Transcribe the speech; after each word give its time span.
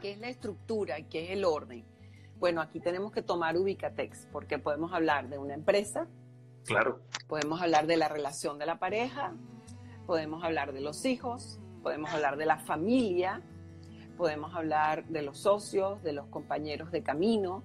¿Qué 0.00 0.12
es 0.12 0.18
la 0.18 0.28
estructura 0.28 1.00
qué 1.08 1.24
es 1.24 1.30
el 1.30 1.44
orden? 1.44 1.84
Bueno, 2.38 2.60
aquí 2.60 2.80
tenemos 2.80 3.12
que 3.12 3.22
tomar 3.22 3.56
Ubicatex, 3.56 4.28
porque 4.30 4.58
podemos 4.58 4.92
hablar 4.92 5.28
de 5.28 5.38
una 5.38 5.54
empresa, 5.54 6.06
Claro. 6.66 7.00
podemos 7.28 7.62
hablar 7.62 7.86
de 7.86 7.96
la 7.96 8.08
relación 8.08 8.58
de 8.58 8.66
la 8.66 8.78
pareja, 8.78 9.32
podemos 10.06 10.44
hablar 10.44 10.72
de 10.72 10.80
los 10.80 11.04
hijos, 11.06 11.58
podemos 11.82 12.10
hablar 12.10 12.36
de 12.36 12.44
la 12.44 12.58
familia, 12.58 13.40
podemos 14.18 14.54
hablar 14.54 15.06
de 15.06 15.22
los 15.22 15.38
socios, 15.38 16.02
de 16.02 16.12
los 16.12 16.26
compañeros 16.26 16.90
de 16.90 17.02
camino, 17.02 17.62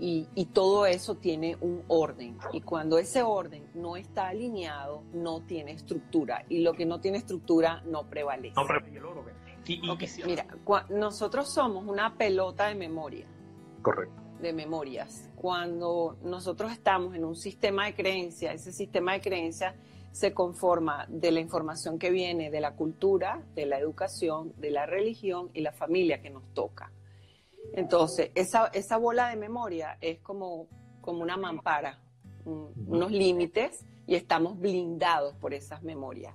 y, 0.00 0.28
y 0.34 0.46
todo 0.46 0.86
eso 0.86 1.16
tiene 1.16 1.56
un 1.60 1.82
orden. 1.88 2.38
Y 2.52 2.60
cuando 2.60 2.98
ese 2.98 3.22
orden 3.22 3.68
no 3.74 3.96
está 3.96 4.28
alineado, 4.28 5.02
no 5.12 5.42
tiene 5.42 5.72
estructura. 5.72 6.44
Y 6.48 6.60
lo 6.62 6.72
que 6.72 6.86
no 6.86 7.00
tiene 7.00 7.18
estructura 7.18 7.82
no 7.84 8.08
prevalece. 8.08 8.54
No, 8.54 8.62
oro, 8.62 9.24
y, 9.68 9.86
y- 9.86 9.90
Ok, 9.90 10.02
y 10.02 10.06
si- 10.06 10.24
Mira, 10.24 10.46
nosotros 10.90 11.48
somos 11.52 11.84
una 11.86 12.16
pelota 12.16 12.66
de 12.66 12.74
memoria 12.74 13.26
Correcto. 13.82 14.14
de 14.40 14.52
memorias. 14.52 15.30
Cuando 15.36 16.16
nosotros 16.22 16.72
estamos 16.72 17.14
en 17.14 17.24
un 17.24 17.36
sistema 17.36 17.86
de 17.86 17.94
creencias, 17.94 18.54
ese 18.54 18.72
sistema 18.72 19.12
de 19.12 19.20
creencias 19.20 19.74
se 20.10 20.32
conforma 20.32 21.06
de 21.08 21.30
la 21.30 21.40
información 21.40 21.98
que 21.98 22.10
viene 22.10 22.50
de 22.50 22.60
la 22.60 22.74
cultura, 22.74 23.42
de 23.54 23.66
la 23.66 23.78
educación, 23.78 24.52
de 24.56 24.70
la 24.70 24.86
religión 24.86 25.50
y 25.54 25.60
la 25.60 25.72
familia 25.72 26.20
que 26.22 26.30
nos 26.30 26.42
toca. 26.54 26.90
Entonces, 27.74 28.30
esa, 28.34 28.68
esa 28.68 28.96
bola 28.96 29.28
de 29.28 29.36
memoria 29.36 29.98
es 30.00 30.18
como, 30.20 30.66
como 31.02 31.22
una 31.22 31.36
mampara, 31.36 32.00
un- 32.46 32.72
unos 32.86 33.12
límites 33.12 33.84
y 34.06 34.14
estamos 34.14 34.58
blindados 34.58 35.34
por 35.36 35.52
esas 35.52 35.82
memorias. 35.82 36.34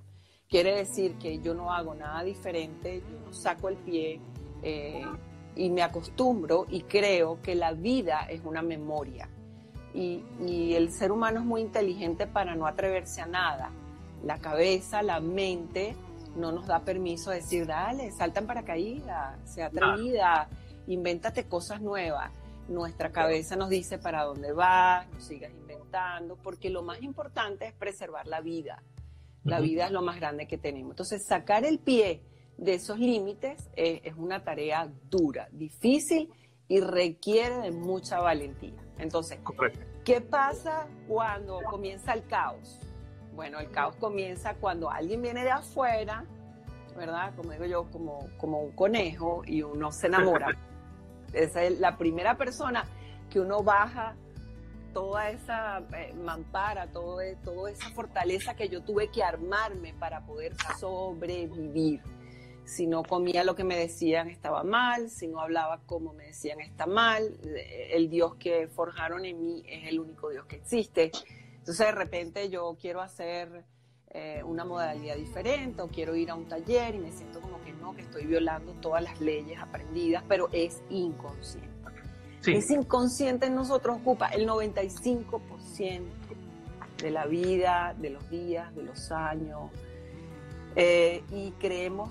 Quiere 0.54 0.76
decir 0.76 1.16
que 1.18 1.40
yo 1.40 1.52
no 1.52 1.72
hago 1.72 1.96
nada 1.96 2.22
diferente, 2.22 3.02
yo 3.10 3.18
no 3.26 3.32
saco 3.32 3.70
el 3.70 3.76
pie 3.76 4.20
eh, 4.62 5.04
y 5.56 5.68
me 5.68 5.82
acostumbro 5.82 6.66
y 6.68 6.82
creo 6.82 7.42
que 7.42 7.56
la 7.56 7.72
vida 7.72 8.28
es 8.30 8.40
una 8.44 8.62
memoria. 8.62 9.28
Y, 9.92 10.22
y 10.46 10.74
el 10.76 10.92
ser 10.92 11.10
humano 11.10 11.40
es 11.40 11.44
muy 11.44 11.60
inteligente 11.60 12.28
para 12.28 12.54
no 12.54 12.68
atreverse 12.68 13.20
a 13.20 13.26
nada. 13.26 13.72
La 14.22 14.38
cabeza, 14.38 15.02
la 15.02 15.18
mente 15.18 15.96
no 16.36 16.52
nos 16.52 16.68
da 16.68 16.84
permiso 16.84 17.30
de 17.30 17.38
decir, 17.38 17.66
dale, 17.66 18.12
salta 18.12 18.38
en 18.38 18.46
paracaídas, 18.46 19.36
sea 19.50 19.66
atrevida, 19.66 20.48
invéntate 20.86 21.48
cosas 21.48 21.80
nuevas. 21.80 22.30
Nuestra 22.68 23.10
cabeza 23.10 23.56
nos 23.56 23.70
dice 23.70 23.98
para 23.98 24.22
dónde 24.22 24.52
vas, 24.52 25.10
no 25.10 25.20
sigas 25.20 25.50
inventando, 25.52 26.36
porque 26.36 26.70
lo 26.70 26.84
más 26.84 27.02
importante 27.02 27.66
es 27.66 27.72
preservar 27.72 28.28
la 28.28 28.40
vida. 28.40 28.84
La 29.44 29.60
vida 29.60 29.86
es 29.86 29.92
lo 29.92 30.02
más 30.02 30.16
grande 30.16 30.46
que 30.46 30.58
tenemos. 30.58 30.92
Entonces, 30.92 31.26
sacar 31.26 31.64
el 31.64 31.78
pie 31.78 32.22
de 32.56 32.74
esos 32.74 32.98
límites 32.98 33.68
es 33.76 34.14
una 34.16 34.42
tarea 34.42 34.90
dura, 35.10 35.48
difícil 35.52 36.30
y 36.68 36.80
requiere 36.80 37.56
de 37.58 37.70
mucha 37.70 38.20
valentía. 38.20 38.82
Entonces, 38.98 39.38
Correcto. 39.42 39.80
¿qué 40.04 40.20
pasa 40.20 40.86
cuando 41.06 41.60
comienza 41.70 42.14
el 42.14 42.26
caos? 42.26 42.80
Bueno, 43.34 43.58
el 43.58 43.70
caos 43.70 43.96
comienza 43.96 44.54
cuando 44.54 44.90
alguien 44.90 45.20
viene 45.20 45.42
de 45.42 45.50
afuera, 45.50 46.24
¿verdad? 46.96 47.34
Como 47.36 47.50
digo 47.50 47.66
yo, 47.66 47.90
como, 47.90 48.28
como 48.38 48.60
un 48.60 48.72
conejo 48.72 49.42
y 49.44 49.62
uno 49.62 49.90
se 49.92 50.06
enamora. 50.06 50.56
Esa 51.32 51.64
es 51.64 51.80
la 51.80 51.98
primera 51.98 52.36
persona 52.36 52.84
que 53.28 53.40
uno 53.40 53.62
baja 53.62 54.14
toda 54.94 55.30
esa 55.30 55.82
eh, 55.92 56.14
mampara, 56.14 56.86
todo, 56.86 57.20
e- 57.20 57.36
toda 57.44 57.70
esa 57.70 57.90
fortaleza 57.90 58.54
que 58.54 58.68
yo 58.68 58.82
tuve 58.82 59.08
que 59.08 59.22
armarme 59.22 59.92
para 59.92 60.24
poder 60.24 60.54
sobrevivir. 60.78 62.00
Si 62.64 62.86
no 62.86 63.02
comía 63.02 63.44
lo 63.44 63.54
que 63.54 63.64
me 63.64 63.76
decían 63.76 64.30
estaba 64.30 64.62
mal, 64.62 65.10
si 65.10 65.26
no 65.28 65.40
hablaba 65.40 65.82
como 65.84 66.14
me 66.14 66.28
decían 66.28 66.60
está 66.60 66.86
mal, 66.86 67.38
eh, 67.44 67.90
el 67.92 68.08
Dios 68.08 68.36
que 68.36 68.68
forjaron 68.68 69.26
en 69.26 69.38
mí 69.38 69.62
es 69.66 69.88
el 69.88 70.00
único 70.00 70.30
Dios 70.30 70.46
que 70.46 70.56
existe. 70.56 71.10
Entonces 71.58 71.86
de 71.86 71.92
repente 71.92 72.48
yo 72.48 72.76
quiero 72.80 73.02
hacer 73.02 73.64
eh, 74.10 74.42
una 74.44 74.64
modalidad 74.64 75.16
diferente 75.16 75.82
o 75.82 75.88
quiero 75.88 76.14
ir 76.14 76.30
a 76.30 76.36
un 76.36 76.46
taller 76.46 76.94
y 76.94 76.98
me 76.98 77.10
siento 77.10 77.40
como 77.40 77.60
que 77.62 77.72
no, 77.72 77.94
que 77.94 78.02
estoy 78.02 78.24
violando 78.26 78.72
todas 78.74 79.02
las 79.02 79.20
leyes 79.20 79.60
aprendidas, 79.60 80.24
pero 80.28 80.48
es 80.52 80.82
inconsciente. 80.88 81.73
Sí. 82.44 82.52
Ese 82.52 82.74
inconsciente 82.74 83.46
en 83.46 83.54
nosotros 83.54 83.96
ocupa 83.96 84.28
el 84.28 84.46
95% 84.46 86.02
de 86.98 87.10
la 87.10 87.24
vida, 87.24 87.94
de 87.98 88.10
los 88.10 88.28
días, 88.28 88.74
de 88.76 88.82
los 88.82 89.10
años. 89.10 89.70
Eh, 90.76 91.22
y 91.30 91.52
creemos 91.52 92.10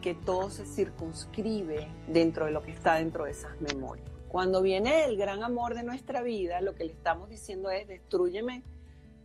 que 0.00 0.14
todo 0.14 0.48
se 0.48 0.64
circunscribe 0.64 1.86
dentro 2.08 2.46
de 2.46 2.52
lo 2.52 2.62
que 2.62 2.70
está 2.70 2.94
dentro 2.94 3.24
de 3.24 3.32
esas 3.32 3.60
memorias. 3.60 4.08
Cuando 4.28 4.62
viene 4.62 5.04
el 5.04 5.18
gran 5.18 5.42
amor 5.42 5.74
de 5.74 5.82
nuestra 5.82 6.22
vida, 6.22 6.62
lo 6.62 6.74
que 6.74 6.84
le 6.84 6.92
estamos 6.92 7.28
diciendo 7.28 7.70
es, 7.70 7.86
destrúyeme 7.86 8.62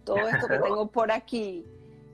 todo 0.03 0.28
esto 0.28 0.47
que 0.47 0.59
tengo 0.59 0.88
por 0.88 1.14
aquí. 1.14 1.66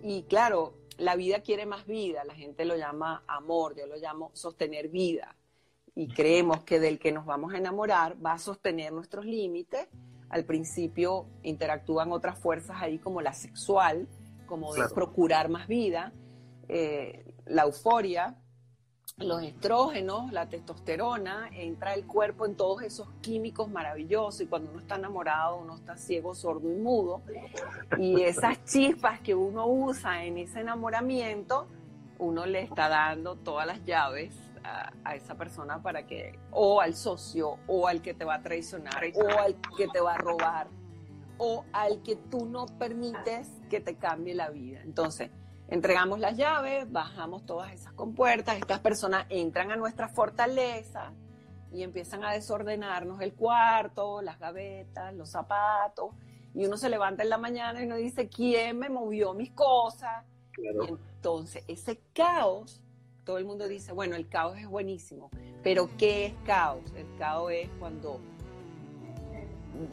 Y 0.03 0.21
claro, 0.23 0.75
la 0.97 1.15
vida 1.15 1.39
quiere 1.39 1.65
más 1.65 1.87
vida, 1.87 2.23
la 2.25 2.35
gente 2.35 2.63
lo 2.63 2.75
llama 2.75 3.23
amor, 3.25 3.75
yo 3.75 3.87
lo 3.87 3.95
llamo 3.95 4.29
sostener 4.33 4.89
vida 4.89 5.35
y 5.95 6.09
creemos 6.09 6.63
que 6.63 6.79
del 6.79 6.99
que 6.99 7.13
nos 7.13 7.25
vamos 7.25 7.53
a 7.53 7.57
enamorar 7.57 8.17
va 8.23 8.33
a 8.33 8.37
sostener 8.37 8.91
nuestros 8.91 9.25
límites. 9.25 9.87
Al 10.29 10.43
principio 10.43 11.27
interactúan 11.43 12.11
otras 12.11 12.37
fuerzas 12.37 12.77
ahí 12.81 12.99
como 12.99 13.21
la 13.21 13.33
sexual, 13.33 14.07
como 14.45 14.73
de 14.73 14.81
Claro. 14.81 14.93
procurar 14.93 15.47
más 15.49 15.67
vida, 15.67 16.11
eh, 16.67 17.33
la 17.45 17.63
euforia, 17.63 18.35
los 19.17 19.41
estrógenos, 19.43 20.33
la 20.33 20.49
testosterona, 20.49 21.47
entra 21.53 21.93
el 21.93 22.05
cuerpo 22.05 22.45
en 22.45 22.55
todos 22.55 22.81
esos 22.81 23.07
químicos 23.21 23.69
maravillosos 23.69 24.41
y 24.41 24.47
cuando 24.47 24.71
uno 24.71 24.81
está 24.81 24.95
enamorado 24.95 25.57
uno 25.57 25.75
está 25.75 25.95
ciego, 25.95 26.35
sordo 26.35 26.69
y 26.69 26.75
mudo. 26.75 27.21
Y 27.97 28.21
esas 28.23 28.65
chispas 28.65 29.21
que 29.21 29.33
uno 29.33 29.67
usa 29.67 30.25
en 30.25 30.39
ese 30.39 30.59
enamoramiento, 30.59 31.67
uno 32.19 32.45
le 32.45 32.61
está 32.63 32.89
dando 32.89 33.37
todas 33.37 33.65
las 33.65 33.85
llaves 33.85 34.35
a, 34.65 34.91
a 35.03 35.15
esa 35.15 35.35
persona 35.35 35.81
para 35.81 36.05
que, 36.05 36.39
o 36.51 36.81
al 36.81 36.95
socio, 36.95 37.59
o 37.67 37.87
al 37.87 38.01
que 38.01 38.13
te 38.13 38.25
va 38.25 38.35
a 38.35 38.41
traicionar, 38.41 39.03
o 39.15 39.39
al 39.39 39.55
que 39.77 39.87
te 39.87 39.99
va 39.99 40.15
a 40.15 40.17
robar, 40.17 40.67
o 41.37 41.65
al 41.71 42.01
que 42.01 42.15
tú 42.15 42.45
no 42.45 42.65
permites 42.65 43.49
que 43.69 43.79
te 43.79 43.95
cambie 43.95 44.33
la 44.33 44.49
vida. 44.49 44.81
Entonces, 44.83 45.29
entregamos 45.67 46.19
las 46.19 46.37
llaves, 46.37 46.91
bajamos 46.91 47.45
todas 47.45 47.71
esas 47.73 47.93
compuertas, 47.93 48.57
estas 48.57 48.79
personas 48.79 49.25
entran 49.29 49.71
a 49.71 49.75
nuestra 49.75 50.07
fortaleza 50.07 51.11
y 51.71 51.83
empiezan 51.83 52.23
a 52.23 52.31
desordenarnos 52.31 53.21
el 53.21 53.33
cuarto, 53.33 54.21
las 54.21 54.39
gavetas, 54.39 55.13
los 55.13 55.29
zapatos, 55.29 56.11
y 56.53 56.65
uno 56.65 56.77
se 56.77 56.89
levanta 56.89 57.23
en 57.23 57.29
la 57.29 57.37
mañana 57.37 57.81
y 57.81 57.85
uno 57.85 57.97
dice, 57.97 58.29
¿quién 58.29 58.79
me 58.79 58.89
movió 58.89 59.33
mis 59.33 59.51
cosas? 59.51 60.23
Claro. 60.51 60.85
Y 60.85 60.87
entonces 60.87 61.65
ese 61.67 61.99
caos 62.13 62.81
todo 63.25 63.37
el 63.39 63.45
mundo 63.45 63.67
dice, 63.67 63.91
bueno, 63.91 64.15
el 64.15 64.27
caos 64.29 64.57
es 64.57 64.67
buenísimo, 64.67 65.29
pero 65.63 65.89
¿qué 65.97 66.27
es 66.27 66.33
caos? 66.45 66.81
El 66.95 67.07
caos 67.17 67.51
es 67.51 67.69
cuando 67.79 68.19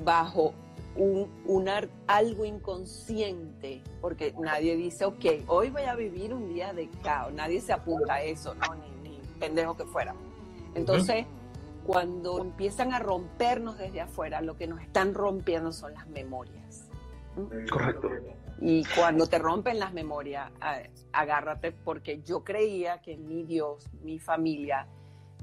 bajo 0.05 0.52
un, 0.96 1.29
una- 1.46 1.88
algo 2.06 2.44
inconsciente, 2.44 3.82
porque 4.00 4.34
nadie 4.38 4.76
dice, 4.76 5.05
ok, 5.06 5.25
hoy 5.46 5.70
voy 5.70 5.82
a 5.82 5.94
vivir 5.94 6.34
un 6.34 6.52
día 6.52 6.73
de 6.73 6.88
caos, 7.02 7.32
nadie 7.32 7.61
se 7.61 7.73
apunta 7.73 8.14
a 8.14 8.23
eso, 8.23 8.55
¿no? 8.55 8.75
Ni, 8.75 9.08
ni 9.11 9.19
pendejo 9.40 9.76
que 9.76 9.85
fuera. 9.87 10.14
Entonces, 10.75 11.26
cuando 11.87 12.38
empiezan 12.40 12.93
a 12.93 12.99
rompernos 12.99 13.78
desde 13.78 14.02
afuera, 14.02 14.40
lo 14.43 14.56
que 14.56 14.67
nos 14.67 14.81
están 14.82 15.14
rompiendo 15.14 15.73
son 15.73 15.94
las 15.94 16.06
memorias. 16.08 16.85
Correcto. 17.70 18.08
Y 18.64 18.85
cuando 18.94 19.26
te 19.26 19.41
rompen 19.41 19.81
las 19.81 19.93
memorias, 19.93 20.53
agárrate 21.12 21.73
porque 21.73 22.23
yo 22.23 22.44
creía 22.44 23.03
que 23.03 23.17
mi 23.17 23.43
Dios, 23.43 23.91
mi 24.03 24.20
familia, 24.20 24.87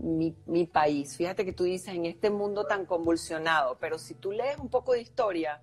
mi, 0.01 0.33
mi 0.45 0.65
país, 0.65 1.17
fíjate 1.17 1.43
que 1.43 1.51
tú 1.51 1.65
dices 1.65 1.93
en 1.93 2.05
este 2.05 2.29
mundo 2.29 2.65
tan 2.65 2.85
convulsionado, 2.85 3.77
pero 3.77 3.97
si 3.97 4.13
tú 4.13 4.31
lees 4.31 4.57
un 4.57 4.69
poco 4.69 4.93
de 4.93 5.01
historia, 5.01 5.61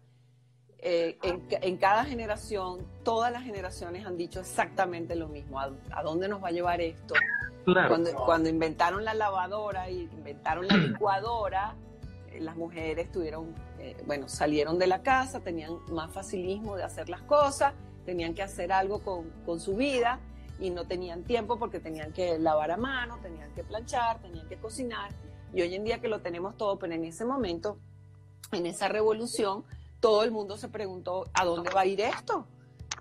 eh, 0.79 1.19
en, 1.23 1.47
en 1.51 1.79
cada 1.79 2.05
generación, 2.05 2.87
todas 3.03 3.33
las 3.33 3.43
generaciones 3.43 4.05
han 4.05 4.19
dicho 4.19 4.41
exactamente 4.41 5.17
lo 5.17 5.29
mismo. 5.29 5.59
¿A, 5.59 5.71
a 5.93 6.03
dónde 6.03 6.29
nos 6.29 6.45
va 6.45 6.49
a 6.49 6.53
llevar 6.53 6.83
esto? 6.83 7.15
Claro. 7.65 7.89
Cuando, 7.89 8.15
cuando 8.15 8.49
inventaron 8.51 9.03
la 9.03 9.15
lavadora 9.15 9.89
y 9.89 10.03
inventaron 10.03 10.69
la 10.69 10.77
licuadora, 10.77 11.75
eh, 12.31 12.41
las 12.41 12.55
mujeres 12.57 13.11
tuvieron, 13.11 13.55
eh, 13.87 13.97
bueno, 14.05 14.29
salieron 14.29 14.79
de 14.79 14.89
la 14.89 15.03
casa, 15.03 15.39
tenían 15.41 15.79
más 15.93 16.13
facilismo 16.13 16.77
de 16.77 16.83
hacer 16.83 17.09
las 17.09 17.23
cosas, 17.23 17.73
tenían 18.05 18.35
que 18.35 18.43
hacer 18.43 18.73
algo 18.73 19.01
con, 19.01 19.31
con 19.45 19.61
su 19.61 19.77
vida 19.77 20.19
y 20.59 20.71
no 20.71 20.87
tenían 20.87 21.23
tiempo 21.23 21.57
porque 21.57 21.79
tenían 21.79 22.13
que 22.13 22.37
lavar 22.39 22.73
a 22.73 22.77
mano, 22.77 23.19
tenían 23.23 23.55
que 23.55 23.63
planchar, 23.63 24.21
tenían 24.21 24.49
que 24.49 24.57
cocinar. 24.57 25.13
Y 25.55 25.63
hoy 25.63 25.73
en 25.77 25.85
día 25.85 26.01
que 26.01 26.09
lo 26.09 26.21
tenemos 26.21 26.57
todo, 26.57 26.81
pero 26.81 26.95
en 26.95 27.05
ese 27.05 27.25
momento, 27.25 27.79
en 28.51 28.67
esa 28.67 28.89
revolución, 28.89 29.65
todo 30.01 30.25
el 30.25 30.33
mundo 30.33 30.57
se 30.57 30.69
preguntó, 30.69 31.31
¿a 31.33 31.45
dónde 31.45 31.71
va 31.71 31.83
a 31.83 31.87
ir 31.87 32.01
esto? 32.01 32.49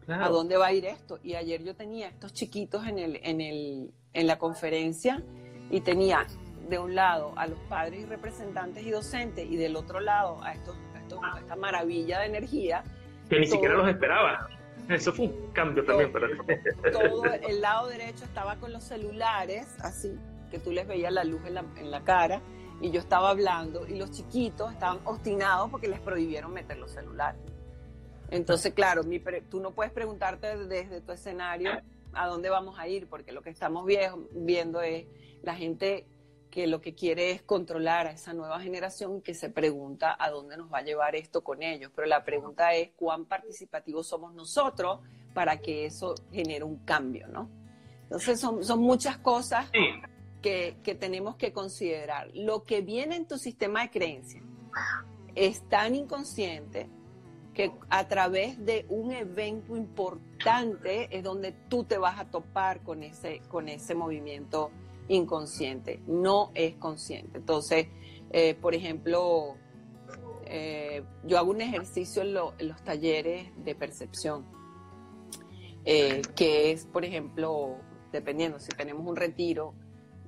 Claro. 0.06 0.26
¿A 0.26 0.30
dónde 0.30 0.56
va 0.56 0.68
a 0.68 0.74
ir 0.74 0.86
esto? 0.86 1.20
Y 1.24 1.34
ayer 1.34 1.64
yo 1.64 1.76
tenía 1.76 2.10
estos 2.10 2.32
chiquitos 2.32 2.86
en, 2.86 3.00
el, 3.00 3.20
en, 3.24 3.42
el, 3.42 3.92
en 4.14 4.28
la 4.28 4.38
conferencia 4.38 5.24
y 5.72 5.82
tenía 5.82 6.28
de 6.70 6.80
un 6.80 6.96
lado 6.96 7.34
a 7.36 7.48
los 7.48 7.60
padres 7.70 8.02
y 8.02 8.06
representantes 8.06 8.84
y 8.86 8.90
docentes 8.92 9.46
y 9.50 9.56
del 9.58 9.76
otro 9.76 10.00
lado 10.00 10.42
a, 10.44 10.54
estos, 10.54 10.76
a, 10.96 11.00
estos- 11.00 11.20
a 11.24 11.40
esta 11.40 11.56
maravilla 11.56 12.20
de 12.20 12.26
energía. 12.28 12.84
Que 13.30 13.40
ni 13.40 13.46
todo- 13.46 13.56
siquiera 13.56 13.76
los 13.76 13.88
esperaba. 13.90 14.50
Eso 14.90 15.12
fue 15.14 15.26
un 15.26 15.52
cambio 15.52 15.84
también 15.86 16.12
para 16.12 16.28
Todo 16.92 17.24
el 17.48 17.62
lado 17.62 17.88
derecho 17.88 18.24
estaba 18.26 18.56
con 18.58 18.72
los 18.72 18.84
celulares, 18.84 19.68
así, 19.82 20.16
que 20.52 20.60
tú 20.60 20.72
les 20.72 20.88
veías 20.88 21.12
la 21.12 21.24
luz 21.24 21.42
en 21.46 21.56
la, 21.56 21.66
en 21.78 21.90
la 21.90 22.04
cara, 22.04 22.42
y 22.82 22.92
yo 22.92 23.00
estaba 23.00 23.30
hablando, 23.32 23.88
y 23.88 23.96
los 23.98 24.12
chiquitos 24.12 24.72
estaban 24.74 25.00
obstinados 25.06 25.72
porque 25.72 25.88
les 25.88 26.00
prohibieron 26.00 26.54
meter 26.54 26.78
los 26.78 26.92
celulares. 26.92 27.40
Entonces, 28.30 28.74
claro, 28.74 29.04
mi 29.04 29.20
pre- 29.20 29.42
tú 29.42 29.60
no 29.60 29.72
puedes 29.72 29.94
preguntarte 29.94 30.58
desde 30.68 31.02
tu 31.02 31.12
escenario 31.12 31.72
a 32.14 32.28
dónde 32.28 32.50
vamos 32.50 32.78
a 32.80 32.88
ir, 32.88 33.08
porque 33.08 33.32
lo 33.32 33.42
que 33.42 33.50
estamos 33.50 33.86
viendo 34.32 34.82
es 34.82 35.06
la 35.42 35.56
gente 35.56 36.06
que 36.56 36.68
lo 36.68 36.80
que 36.80 36.96
quiere 36.96 37.32
es 37.32 37.42
controlar 37.42 38.08
a 38.08 38.12
esa 38.12 38.34
nueva 38.34 38.62
generación 38.62 39.22
que 39.22 39.34
se 39.34 39.50
pregunta 39.50 40.16
a 40.18 40.30
dónde 40.30 40.56
nos 40.56 40.72
va 40.72 40.78
a 40.78 40.84
llevar 40.84 41.14
esto 41.14 41.44
con 41.44 41.62
ellos. 41.62 41.92
Pero 41.94 42.08
la 42.08 42.24
pregunta 42.24 42.74
es 42.74 42.92
cuán 42.96 43.26
participativos 43.26 44.08
somos 44.08 44.34
nosotros 44.34 45.02
para 45.34 45.58
que 45.58 45.86
eso 45.86 46.16
genere 46.32 46.64
un 46.64 46.78
cambio, 46.78 47.28
¿no? 47.28 47.50
Entonces 48.04 48.40
son, 48.40 48.64
son 48.64 48.80
muchas 48.80 49.18
cosas 49.18 49.68
Sí, 49.74 49.86
que, 50.42 50.78
que 50.82 50.96
tenemos 50.96 51.36
que 51.36 51.52
considerar. 51.52 52.30
Lo 52.34 52.64
que 52.64 52.80
viene 52.80 53.18
en 53.18 53.28
tu 53.28 53.38
sistema 53.38 53.82
de 53.82 53.90
creencias 53.90 54.46
es 55.36 55.68
tan 55.68 55.94
inconsciente 55.94 56.88
que 57.54 57.74
a 57.90 58.08
través 58.08 58.66
de 58.66 58.86
un 58.88 59.12
evento 59.12 59.76
importante 59.76 61.10
es 61.12 61.22
donde 61.22 61.52
tú 61.52 61.84
te 61.84 61.98
vas 61.98 62.18
a 62.18 62.32
topar 62.32 62.82
con 62.82 63.04
ese, 63.04 63.42
con 63.50 63.68
ese 63.68 63.94
movimiento 63.94 64.72
inconsciente. 65.08 66.02
No 66.08 66.52
es 66.56 66.76
consciente. 66.76 67.38
Entonces, 67.38 67.88
eh, 68.32 68.56
por 68.56 68.74
ejemplo, 68.76 69.56
eh, 70.46 71.04
yo 71.24 71.38
hago 71.38 71.52
un 71.52 71.62
ejercicio 71.62 72.22
en, 72.22 72.34
lo- 72.34 72.54
en 72.58 72.68
los 72.70 72.84
talleres 72.84 73.52
de 73.64 73.76
percepción, 73.76 74.46
eh, 75.86 76.22
que 76.36 76.72
es, 76.72 76.86
por 76.86 77.06
ejemplo, 77.06 77.78
dependiendo, 78.12 78.60
si 78.60 78.70
tenemos 78.70 79.06
un 79.08 79.16
retiro, 79.16 79.74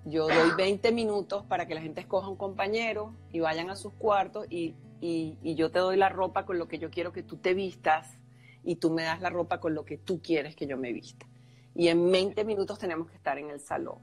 yo 0.05 0.27
doy 0.27 0.51
20 0.57 0.91
minutos 0.91 1.43
para 1.45 1.67
que 1.67 1.75
la 1.75 1.81
gente 1.81 2.01
escoja 2.01 2.27
un 2.29 2.37
compañero 2.37 3.13
y 3.31 3.39
vayan 3.39 3.69
a 3.69 3.75
sus 3.75 3.93
cuartos 3.93 4.45
y, 4.49 4.75
y- 5.01 5.37
y 5.41 5.55
yo 5.55 5.71
te 5.71 5.79
doy 5.79 5.97
la 5.97 6.09
ropa 6.09 6.45
con 6.45 6.57
lo 6.57 6.67
que 6.67 6.79
yo 6.79 6.89
quiero 6.89 7.11
que 7.11 7.23
tú 7.23 7.37
te 7.37 7.53
vistas 7.53 8.17
y 8.63 8.75
tú 8.77 8.91
me 8.91 9.03
das 9.03 9.21
la 9.21 9.29
ropa 9.29 9.59
con 9.59 9.73
lo 9.73 9.83
que 9.85 9.97
tú 9.97 10.21
quieres 10.21 10.55
que 10.55 10.67
yo 10.67 10.77
me 10.77 10.93
vista. 10.93 11.25
Y 11.75 11.89
en 11.89 12.09
20 12.11 12.43
minutos 12.45 12.79
tenemos 12.79 13.09
que 13.09 13.15
estar 13.17 13.37
en 13.37 13.49
el 13.49 13.59
salón. 13.59 13.99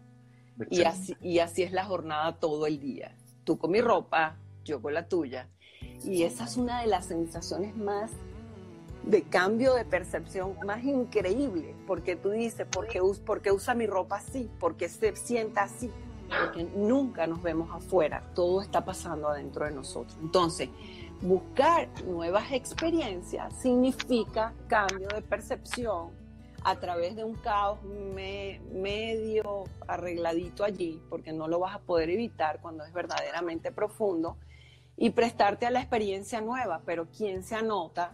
Y 0.71 0.83
así, 0.83 1.17
y 1.21 1.39
así 1.41 1.63
es 1.63 1.73
la 1.73 1.85
jornada 1.85 2.37
todo 2.39 2.67
el 2.67 2.79
día. 2.79 3.17
Tú 3.45 3.59
con 3.59 3.71
mi 3.71 3.81
ropa, 3.81 4.37
yo 4.65 4.81
con 4.81 4.95
la 4.95 5.09
tuya. 5.09 5.49
Y 6.05 6.23
esa 6.23 6.45
es 6.45 6.57
una 6.57 6.81
de 6.81 6.87
las 6.87 7.07
sensaciones 7.07 7.77
más 7.77 8.11
de 9.07 9.23
cambio 9.23 9.75
de 9.75 9.85
percepción 9.85 10.57
más 10.65 10.83
increíble, 10.83 11.75
porque 11.87 12.17
tú 12.17 12.31
dices, 12.31 12.67
¿por 12.67 12.87
qué, 12.87 13.01
por 13.25 13.43
qué 13.43 13.53
usa 13.53 13.75
mi 13.75 13.87
ropa 13.87 14.17
así? 14.17 14.51
¿Por 14.59 14.77
qué 14.77 14.89
se 14.89 15.15
sienta 15.15 15.65
así? 15.65 15.91
Porque 16.29 16.65
nunca 16.75 17.27
nos 17.27 17.43
vemos 17.43 17.71
afuera, 17.71 18.23
todo 18.35 18.63
está 18.63 18.85
pasando 18.85 19.29
adentro 19.29 19.67
de 19.67 19.73
nosotros. 19.73 20.17
Entonces, 20.23 20.71
buscar 21.21 21.89
nuevas 22.07 22.53
experiencias 22.53 23.55
significa 23.61 24.55
cambio 24.69 25.09
de 25.09 25.21
percepción 25.21 26.11
a 26.65 26.81
través 26.81 27.15
de 27.15 27.25
un 27.25 27.35
caos 27.35 27.83
me- 27.83 28.61
medio 28.73 29.65
arregladito 29.87 30.65
allí, 30.65 31.01
porque 31.11 31.33
no 31.33 31.47
lo 31.47 31.59
vas 31.61 31.77
a 31.77 31.79
poder 31.79 32.09
evitar 32.11 32.61
cuando 32.61 32.85
es 32.85 32.93
verdaderamente 32.93 33.71
profundo, 33.71 34.37
y 34.97 35.11
prestarte 35.11 35.67
a 35.67 35.71
la 35.71 35.81
experiencia 35.81 36.41
nueva, 36.41 36.81
pero 36.87 37.07
¿quién 37.17 37.43
se 37.43 37.55
anota 37.57 38.13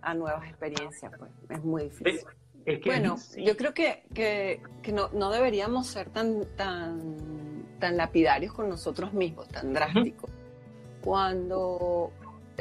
a 0.00 0.14
nuevas 0.14 0.48
experiencias? 0.48 1.12
Pues 1.18 1.30
es 1.50 1.62
muy 1.62 1.84
difícil. 1.84 2.26
Es 2.64 2.80
que 2.80 2.88
Bueno, 2.88 3.18
sí. 3.18 3.44
yo 3.44 3.56
creo 3.56 3.74
que, 3.74 4.04
que, 4.14 4.62
que 4.82 4.92
no, 4.92 5.08
no 5.12 5.30
deberíamos 5.30 5.86
ser 5.88 6.08
tan, 6.10 6.44
tan, 6.56 7.16
tan 7.78 7.96
lapidarios 7.96 8.52
con 8.54 8.68
nosotros 8.68 9.12
mismos, 9.12 9.46
tan 9.48 9.72
drásticos. 9.72 10.30
Cuando 11.02 12.12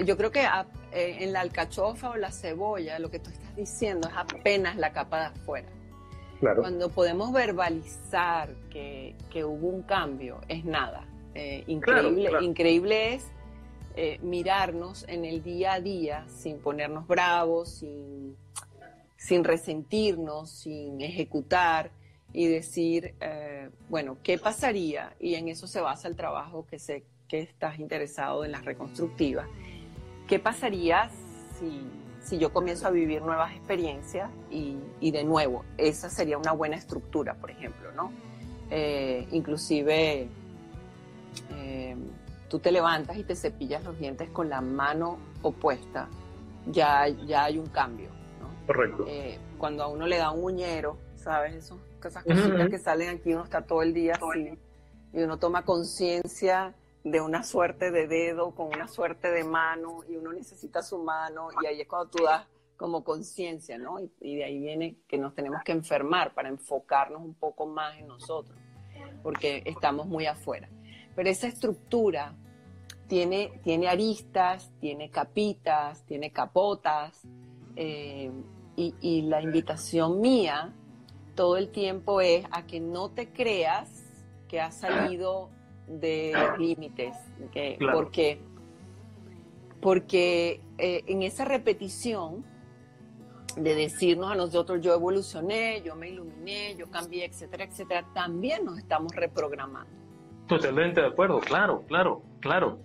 yo 0.06 0.18
creo 0.18 0.32
que 0.32 0.42
a- 0.42 0.66
eh, 0.92 1.18
en 1.22 1.34
la 1.34 1.42
alcachofa 1.42 2.12
o 2.12 2.16
la 2.18 2.32
cebolla, 2.32 3.00
lo 3.00 3.10
que 3.12 3.20
tú 3.20 3.30
estás 3.30 3.56
diciendo 3.56 4.08
es 4.10 4.14
apenas 4.16 4.76
la 4.78 4.92
capa 4.92 5.20
de 5.20 5.26
afuera. 5.28 5.68
Claro. 6.40 6.62
Cuando 6.62 6.90
podemos 6.90 7.32
verbalizar 7.32 8.54
que, 8.70 9.16
que 9.32 9.44
hubo 9.46 9.68
un 9.68 9.84
cambio, 9.84 10.42
es 10.48 10.66
nada. 10.66 11.06
Eh, 11.36 11.64
increíble, 11.68 12.30
claro. 12.30 12.44
increíble 12.46 13.14
es 13.14 13.28
eh, 13.96 14.20
mirarnos 14.22 15.06
en 15.08 15.24
el 15.26 15.44
día 15.44 15.74
a 15.74 15.80
día 15.80 16.26
sin 16.28 16.60
ponernos 16.60 17.08
bravos, 17.08 17.70
sin, 17.70 18.36
sin 19.18 19.44
resentirnos, 19.44 20.50
sin 20.50 21.00
ejecutar 21.02 21.92
y 22.34 22.48
decir, 22.48 23.14
eh, 23.22 23.70
bueno, 23.90 24.18
¿qué 24.24 24.38
pasaría? 24.38 25.14
Y 25.20 25.36
en 25.36 25.48
eso 25.50 25.68
se 25.68 25.80
basa 25.80 26.08
el 26.08 26.16
trabajo 26.16 26.66
que 26.66 26.80
sé 26.80 27.04
que 27.28 27.40
estás 27.42 27.80
interesado 27.80 28.44
en 28.44 28.52
las 28.52 28.66
reconstructivas. 28.66 29.48
¿Qué 30.32 30.40
pasaría 30.40 31.10
si, 31.60 31.86
si 32.22 32.38
yo 32.38 32.54
comienzo 32.54 32.88
a 32.88 32.90
vivir 32.90 33.22
nuevas 33.22 33.52
experiencias 33.52 34.30
y, 34.50 34.78
y 35.02 35.12
de 35.12 35.26
nuevo, 35.26 35.66
esa 35.78 36.10
sería 36.10 36.38
una 36.38 36.54
buena 36.54 36.78
estructura, 36.78 37.34
por 37.34 37.52
ejemplo, 37.52 37.92
¿no? 37.92 38.14
Eh, 38.70 39.28
inclusive 39.34 40.30
eh, 41.50 41.98
tú 42.48 42.60
te 42.60 42.72
levantas 42.72 43.18
y 43.18 43.26
te 43.26 43.36
cepillas 43.36 43.84
los 43.84 44.00
dientes 44.00 44.30
con 44.30 44.48
la 44.48 44.62
mano 44.62 45.18
opuesta, 45.42 46.08
ya, 46.66 47.10
ya 47.10 47.44
hay 47.44 47.58
un 47.58 47.68
cambio, 47.68 48.08
¿no? 48.40 48.66
Correcto. 48.68 49.04
Eh, 49.10 49.38
cuando 49.58 49.84
a 49.84 49.90
uno 49.90 50.08
le 50.08 50.16
da 50.16 50.32
un 50.32 50.46
uñero, 50.46 50.98
¿sabes? 51.18 51.56
Esos, 51.56 51.78
esas 52.06 52.24
cositas 52.24 52.54
Ujú. 52.54 52.70
que 52.70 52.80
salen 52.80 53.18
aquí, 53.18 53.34
uno 53.34 53.44
está 53.44 53.64
todo 53.64 53.82
el 53.82 53.94
día 53.94 54.14
así, 54.14 54.58
y 55.12 55.24
uno 55.24 55.40
toma 55.40 55.66
conciencia 55.66 56.74
de 57.04 57.22
una 57.22 57.44
suerte 57.44 57.92
de 57.92 58.08
dedo 58.08 58.54
con 58.54 58.68
una 58.68 58.88
suerte 58.88 59.32
de 59.32 59.44
mano, 59.44 60.02
y 60.08 60.16
uno 60.16 60.34
necesita 60.34 60.82
su 60.82 61.00
mano, 61.00 61.50
y 61.62 61.66
ahí 61.66 61.82
es 61.82 61.88
cuando 61.88 62.10
tú 62.10 62.24
das 62.24 62.48
como 62.78 63.04
conciencia, 63.04 63.78
¿no? 63.78 63.98
Y, 64.00 64.36
de 64.36 64.44
ahí 64.44 64.60
viene 64.60 64.98
que 65.08 65.18
nos 65.18 65.36
tenemos 65.36 65.62
que 65.64 65.72
enfermar 65.72 66.34
para 66.34 66.50
enfocarnos 66.50 67.22
un 67.22 67.36
poco 67.36 67.66
más 67.66 67.98
en 67.98 68.08
nosotros, 68.08 68.58
porque 69.24 69.64
estamos 69.66 70.08
muy 70.08 70.26
afuera. 70.26 70.70
Pero 71.16 71.30
esa 71.30 71.48
estructura 71.48 72.36
tiene, 73.08 73.60
tiene 73.64 73.88
aristas, 73.88 74.72
tiene 74.80 75.10
capitas, 75.10 76.06
tiene 76.06 76.32
capotas, 76.32 77.22
eh, 77.76 78.32
y, 78.76 78.96
y 79.02 79.22
la 79.24 79.42
invitación 79.42 80.22
mía 80.22 80.74
todo 81.36 81.58
el 81.58 81.70
tiempo 81.70 82.22
es 82.22 82.46
a 82.52 82.66
que 82.66 82.80
no 82.80 83.10
te 83.10 83.32
creas 83.32 84.04
que 84.48 84.60
has 84.60 84.80
salido 84.80 85.50
de 86.00 86.34
límites, 86.58 87.16
que, 87.52 87.76
Claro. 87.78 87.98
porque, 87.98 88.40
porque 89.82 90.62
eh, 90.78 91.04
en 91.08 91.24
esa 91.24 91.46
repetición 91.46 92.46
de 93.58 93.76
decirnos 93.76 94.32
a 94.32 94.36
nosotros 94.36 94.80
yo 94.82 94.94
evolucioné, 94.94 95.82
yo 95.82 95.96
me 95.96 96.10
iluminé, 96.10 96.76
yo 96.76 96.90
cambié, 96.90 97.26
etcétera, 97.26 97.66
etcétera, 97.66 98.06
también 98.14 98.64
nos 98.64 98.78
estamos 98.78 99.14
reprogramando. 99.14 99.92
Totalmente 100.48 101.02
de 101.02 101.08
acuerdo, 101.08 101.40
claro, 101.40 101.84
claro, 101.88 102.22
claro. 102.40 102.80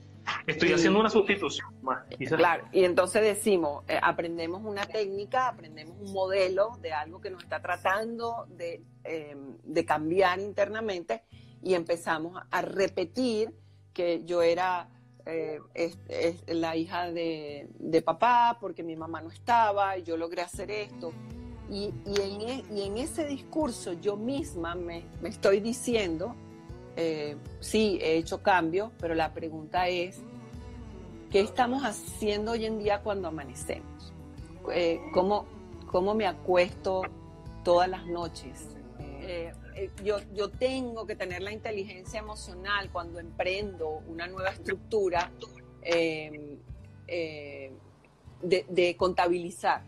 Estoy 0.46 0.72
haciendo 0.72 0.98
una 0.98 1.08
sustitución 1.08 1.68
más, 1.82 2.04
quizás. 2.18 2.36
Claro, 2.36 2.64
y 2.72 2.84
entonces 2.84 3.22
decimos, 3.22 3.84
eh, 3.86 3.98
aprendemos 4.02 4.64
una 4.64 4.84
técnica, 4.84 5.48
aprendemos 5.48 5.96
un 6.00 6.12
modelo 6.12 6.72
de 6.80 6.92
algo 6.92 7.20
que 7.20 7.30
nos 7.30 7.44
está 7.44 7.62
tratando 7.62 8.46
de, 8.48 8.82
eh, 9.04 9.36
de 9.62 9.84
cambiar 9.84 10.40
internamente 10.40 11.22
y 11.66 11.74
empezamos 11.74 12.40
a 12.48 12.62
repetir 12.62 13.52
que 13.92 14.22
yo 14.24 14.40
era 14.40 14.88
eh, 15.26 15.58
es- 15.74 15.98
la 16.46 16.76
hija 16.76 17.10
de, 17.10 17.68
de 17.80 18.02
papá 18.02 18.58
porque 18.60 18.84
mi 18.84 18.94
mamá 18.94 19.20
no 19.20 19.30
estaba 19.32 19.98
y 19.98 20.04
yo 20.04 20.16
logré 20.16 20.42
hacer 20.42 20.70
esto. 20.70 21.12
Y, 21.68 21.92
y 22.06 22.20
en, 22.20 22.40
e- 22.42 22.64
y 22.72 22.82
en 22.82 22.96
ese 22.98 23.26
discurso 23.26 23.94
yo 23.94 24.16
misma 24.16 24.76
me, 24.76 25.02
me 25.20 25.28
estoy 25.28 25.58
diciendo, 25.58 26.36
eh, 26.94 27.36
sí, 27.58 27.98
he 28.00 28.16
hecho 28.16 28.40
cambios, 28.44 28.92
pero 29.00 29.16
la 29.16 29.34
pregunta 29.34 29.88
es, 29.88 30.20
¿qué 31.32 31.40
estamos 31.40 31.82
haciendo 31.82 32.52
hoy 32.52 32.64
en 32.64 32.78
día 32.78 33.02
cuando 33.02 33.26
amanecemos? 33.26 34.12
Eh, 34.72 35.00
¿cómo, 35.12 35.46
¿Cómo 35.90 36.14
me 36.14 36.28
acuesto 36.28 37.02
todas 37.64 37.88
las 37.88 38.06
noches? 38.06 38.68
Eh, 39.76 39.90
yo, 40.02 40.18
yo 40.34 40.50
tengo 40.50 41.06
que 41.06 41.14
tener 41.14 41.42
la 41.42 41.52
inteligencia 41.52 42.18
emocional 42.18 42.90
cuando 42.90 43.20
emprendo 43.20 44.02
una 44.08 44.26
nueva 44.26 44.50
estructura 44.50 45.30
eh, 45.82 46.58
eh, 47.06 47.70
de, 48.42 48.66
de 48.68 48.96
contabilizar. 48.96 49.82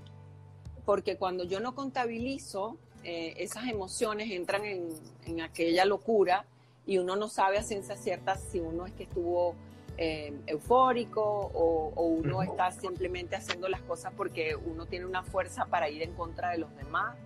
Porque 0.85 1.17
cuando 1.17 1.45
yo 1.45 1.59
no 1.61 1.75
contabilizo, 1.75 2.77
eh, 3.03 3.35
esas 3.39 3.67
emociones 3.67 4.31
entran 4.31 4.65
en, 4.65 4.91
en 5.25 5.41
aquella 5.41 5.85
locura 5.85 6.45
y 6.87 6.99
uno 6.99 7.17
no 7.17 7.29
sabe 7.29 7.59
a 7.59 7.63
ciencia 7.63 7.97
cierta 7.97 8.37
si 8.37 8.61
uno 8.61 8.87
es 8.87 8.93
que 8.93 9.05
estuvo 9.05 9.55
eh, 9.97 10.33
eufórico 10.47 11.23
o, 11.23 11.93
o 11.95 12.03
uno 12.05 12.43
está 12.43 12.71
simplemente 12.71 13.37
haciendo 13.37 13.69
las 13.69 13.81
cosas 13.83 14.13
porque 14.17 14.55
uno 14.55 14.87
tiene 14.87 15.07
una 15.07 15.23
fuerza 15.23 15.67
para 15.67 15.89
ir 15.89 16.03
en 16.03 16.13
contra 16.15 16.51
de 16.51 16.59
los 16.59 16.75
demás. 16.77 17.17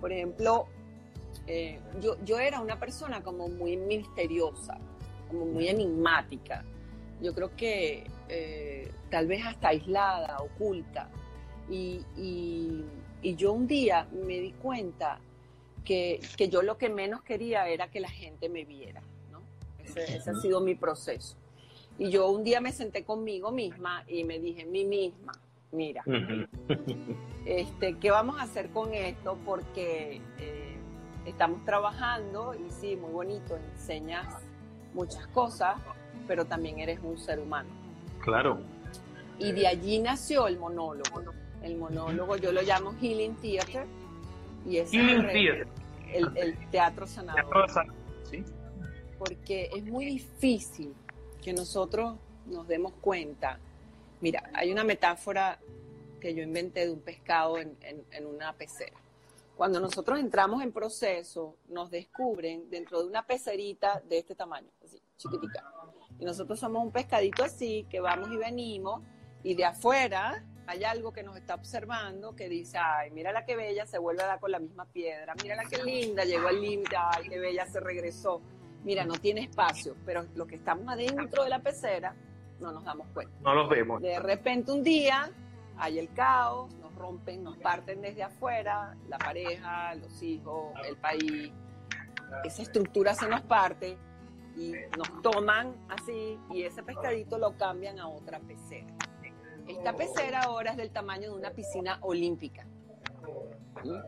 Por 0.00 0.12
ejemplo, 0.12 0.66
eh, 1.46 1.80
yo, 2.00 2.16
yo 2.24 2.38
era 2.38 2.60
una 2.60 2.78
persona 2.78 3.22
como 3.22 3.48
muy 3.48 3.76
misteriosa, 3.76 4.78
como 5.28 5.46
muy 5.46 5.68
enigmática. 5.68 6.64
Yo 7.20 7.34
creo 7.34 7.54
que 7.56 8.04
eh, 8.28 8.90
tal 9.10 9.26
vez 9.26 9.44
hasta 9.46 9.68
aislada, 9.68 10.38
oculta. 10.38 11.08
Y, 11.70 12.00
y- 12.16 12.84
y 13.22 13.36
yo 13.36 13.52
un 13.52 13.66
día 13.68 14.08
me 14.12 14.40
di 14.40 14.50
cuenta 14.52 15.20
que, 15.84 16.20
que 16.36 16.48
yo 16.48 16.62
lo 16.62 16.76
que 16.76 16.88
menos 16.88 17.22
quería 17.22 17.68
era 17.68 17.88
que 17.88 18.00
la 18.00 18.08
gente 18.10 18.48
me 18.48 18.64
viera. 18.64 19.00
¿no? 19.30 19.42
Ese, 19.84 20.16
ese 20.16 20.30
ha 20.30 20.34
sido 20.34 20.60
mi 20.60 20.74
proceso. 20.74 21.36
Y 21.98 22.10
yo 22.10 22.28
un 22.30 22.42
día 22.42 22.60
me 22.60 22.72
senté 22.72 23.04
conmigo 23.04 23.52
misma 23.52 24.02
y 24.08 24.24
me 24.24 24.40
dije, 24.40 24.64
mí 24.64 24.84
misma, 24.84 25.32
mira, 25.70 26.02
este, 27.44 27.98
¿qué 27.98 28.10
vamos 28.10 28.38
a 28.40 28.42
hacer 28.42 28.70
con 28.70 28.94
esto? 28.94 29.38
Porque 29.44 30.20
eh, 30.38 30.61
estamos 31.26 31.64
trabajando 31.64 32.54
y 32.54 32.70
sí, 32.70 32.96
muy 32.96 33.10
bonito, 33.12 33.56
enseñas 33.74 34.26
muchas 34.94 35.26
cosas, 35.28 35.76
pero 36.26 36.44
también 36.44 36.78
eres 36.78 37.00
un 37.02 37.18
ser 37.18 37.38
humano. 37.38 37.68
Claro. 38.20 38.60
Y 39.38 39.52
de 39.52 39.66
allí 39.66 39.98
nació 39.98 40.46
el 40.46 40.58
monólogo. 40.58 41.22
El 41.62 41.76
monólogo 41.76 42.36
yo 42.36 42.52
lo 42.52 42.62
llamo 42.62 42.92
Healing 43.00 43.36
Theater 43.36 43.86
y 44.66 44.78
es 44.78 44.90
Healing 44.92 45.20
el, 45.20 45.32
Theater. 45.32 45.68
el- 46.12 46.36
el 46.36 46.70
teatro 46.70 47.06
sanador 47.06 47.42
Teatro 47.42 47.62
de 47.62 47.68
San- 47.72 47.92
¿Sí? 48.30 48.44
porque 49.18 49.70
es 49.74 49.84
muy 49.84 50.04
difícil 50.04 50.92
que 51.42 51.52
nosotros 51.52 52.16
nos 52.46 52.66
demos 52.66 52.92
cuenta. 53.00 53.58
Mira, 54.20 54.42
hay 54.54 54.72
una 54.72 54.82
metáfora 54.84 55.58
que 56.20 56.34
yo 56.34 56.42
inventé 56.42 56.86
de 56.86 56.92
un 56.92 57.00
pescado 57.00 57.58
en, 57.58 57.76
en- 57.82 58.04
en 58.10 58.26
una 58.26 58.52
pecera. 58.52 58.96
Cuando 59.56 59.80
nosotros 59.80 60.18
entramos 60.18 60.62
en 60.62 60.72
proceso, 60.72 61.56
nos 61.68 61.90
descubren 61.90 62.68
dentro 62.70 63.00
de 63.00 63.08
una 63.08 63.26
pecerita 63.26 64.02
de 64.08 64.18
este 64.18 64.34
tamaño, 64.34 64.68
así, 64.82 65.00
chiquitica. 65.16 65.64
Y 66.18 66.24
nosotros 66.24 66.58
somos 66.58 66.82
un 66.82 66.90
pescadito 66.90 67.44
así, 67.44 67.86
que 67.90 68.00
vamos 68.00 68.30
y 68.30 68.36
venimos, 68.36 69.02
y 69.42 69.54
de 69.54 69.64
afuera 69.64 70.44
hay 70.66 70.84
algo 70.84 71.12
que 71.12 71.22
nos 71.22 71.36
está 71.36 71.54
observando 71.54 72.34
que 72.34 72.48
dice, 72.48 72.78
ay, 72.78 73.10
mira 73.10 73.32
la 73.32 73.44
que 73.44 73.56
bella, 73.56 73.84
se 73.86 73.98
vuelve 73.98 74.22
a 74.22 74.26
dar 74.26 74.40
con 74.40 74.50
la 74.50 74.58
misma 74.58 74.86
piedra, 74.86 75.34
mira 75.42 75.56
la 75.56 75.64
que 75.64 75.82
linda, 75.82 76.24
llegó 76.24 76.48
al 76.48 76.60
límite, 76.60 76.96
ay, 76.96 77.28
qué 77.28 77.38
bella, 77.38 77.66
se 77.66 77.80
regresó. 77.80 78.40
Mira, 78.84 79.04
no 79.04 79.14
tiene 79.14 79.42
espacio, 79.42 79.96
pero 80.04 80.26
los 80.34 80.48
que 80.48 80.56
estamos 80.56 80.88
adentro 80.88 81.44
de 81.44 81.50
la 81.50 81.60
pecera 81.60 82.16
no 82.58 82.72
nos 82.72 82.84
damos 82.84 83.06
cuenta. 83.08 83.34
No 83.40 83.54
los 83.54 83.68
vemos. 83.68 84.00
De 84.00 84.18
repente 84.18 84.72
un 84.72 84.82
día 84.82 85.30
hay 85.76 85.98
el 85.98 86.12
caos, 86.12 86.72
rompen, 87.02 87.42
nos 87.42 87.58
parten 87.58 88.00
desde 88.00 88.22
afuera, 88.22 88.96
la 89.08 89.18
pareja, 89.18 89.94
los 89.96 90.22
hijos, 90.22 90.72
el 90.88 90.96
país, 90.96 91.52
esa 92.44 92.62
estructura 92.62 93.14
se 93.14 93.28
nos 93.28 93.42
parte 93.42 93.98
y 94.56 94.72
nos 94.96 95.22
toman 95.22 95.74
así 95.88 96.38
y 96.50 96.62
ese 96.62 96.82
pescadito 96.82 97.38
lo 97.38 97.56
cambian 97.56 97.98
a 97.98 98.06
otra 98.08 98.38
pecera. 98.38 98.86
Esta 99.66 99.92
pecera 99.94 100.42
ahora 100.42 100.72
es 100.72 100.76
del 100.76 100.90
tamaño 100.90 101.32
de 101.32 101.38
una 101.38 101.50
piscina 101.50 101.98
olímpica. 102.02 102.64
¿Mm? 103.84 104.00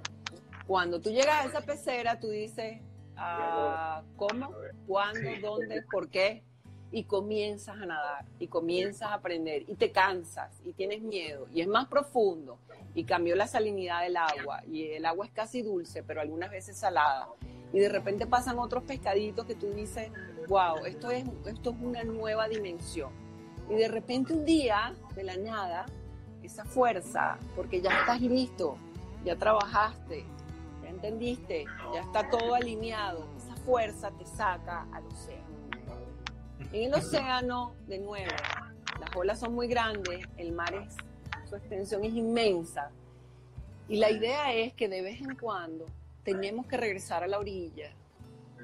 Cuando 0.66 1.00
tú 1.00 1.10
llegas 1.10 1.44
a 1.44 1.48
esa 1.48 1.60
pecera, 1.60 2.18
tú 2.18 2.28
dices, 2.28 2.80
ah, 3.16 4.02
¿cómo? 4.16 4.52
¿Cuándo? 4.86 5.30
¿Dónde? 5.42 5.82
¿Por 5.90 6.08
qué? 6.08 6.44
Y 6.96 7.04
comienzas 7.04 7.76
a 7.76 7.86
nadar 7.86 8.24
y 8.38 8.46
comienzas 8.46 9.10
a 9.10 9.14
aprender 9.14 9.64
y 9.66 9.74
te 9.74 9.90
cansas 9.90 10.60
y 10.64 10.72
tienes 10.74 11.02
miedo 11.02 11.48
y 11.52 11.60
es 11.60 11.66
más 11.66 11.88
profundo 11.88 12.56
y 12.94 13.02
cambió 13.02 13.34
la 13.34 13.48
salinidad 13.48 14.02
del 14.02 14.16
agua 14.16 14.62
y 14.70 14.84
el 14.92 15.04
agua 15.04 15.26
es 15.26 15.32
casi 15.32 15.62
dulce, 15.62 16.04
pero 16.04 16.20
algunas 16.20 16.52
veces 16.52 16.76
salada. 16.76 17.28
Y 17.72 17.80
de 17.80 17.88
repente 17.88 18.28
pasan 18.28 18.60
otros 18.60 18.84
pescaditos 18.84 19.44
que 19.44 19.56
tú 19.56 19.66
dices, 19.72 20.12
wow, 20.46 20.84
esto 20.86 21.10
es, 21.10 21.24
esto 21.46 21.70
es 21.70 21.76
una 21.82 22.04
nueva 22.04 22.46
dimensión. 22.46 23.10
Y 23.68 23.74
de 23.74 23.88
repente 23.88 24.32
un 24.32 24.44
día, 24.44 24.94
de 25.16 25.24
la 25.24 25.36
nada, 25.36 25.86
esa 26.44 26.64
fuerza, 26.64 27.38
porque 27.56 27.80
ya 27.80 27.90
estás 28.00 28.20
listo, 28.20 28.76
ya 29.24 29.34
trabajaste, 29.34 30.24
ya 30.84 30.88
entendiste, 30.90 31.64
ya 31.92 32.02
está 32.02 32.30
todo 32.30 32.54
alineado, 32.54 33.26
esa 33.36 33.56
fuerza 33.56 34.12
te 34.12 34.24
saca 34.24 34.86
al 34.92 35.04
océano. 35.06 35.43
En 36.74 36.82
el 36.82 36.94
océano, 36.94 37.72
de 37.86 38.00
nuevo, 38.00 38.32
las 38.98 39.14
olas 39.14 39.38
son 39.38 39.54
muy 39.54 39.68
grandes, 39.68 40.26
el 40.36 40.50
mar 40.50 40.74
es, 40.74 40.96
su 41.48 41.54
extensión 41.54 42.02
es 42.02 42.12
inmensa. 42.14 42.90
Y 43.88 43.98
la 43.98 44.10
idea 44.10 44.52
es 44.52 44.72
que 44.74 44.88
de 44.88 45.00
vez 45.00 45.20
en 45.20 45.36
cuando 45.36 45.86
tenemos 46.24 46.66
que 46.66 46.76
regresar 46.76 47.22
a 47.22 47.28
la 47.28 47.38
orilla 47.38 47.92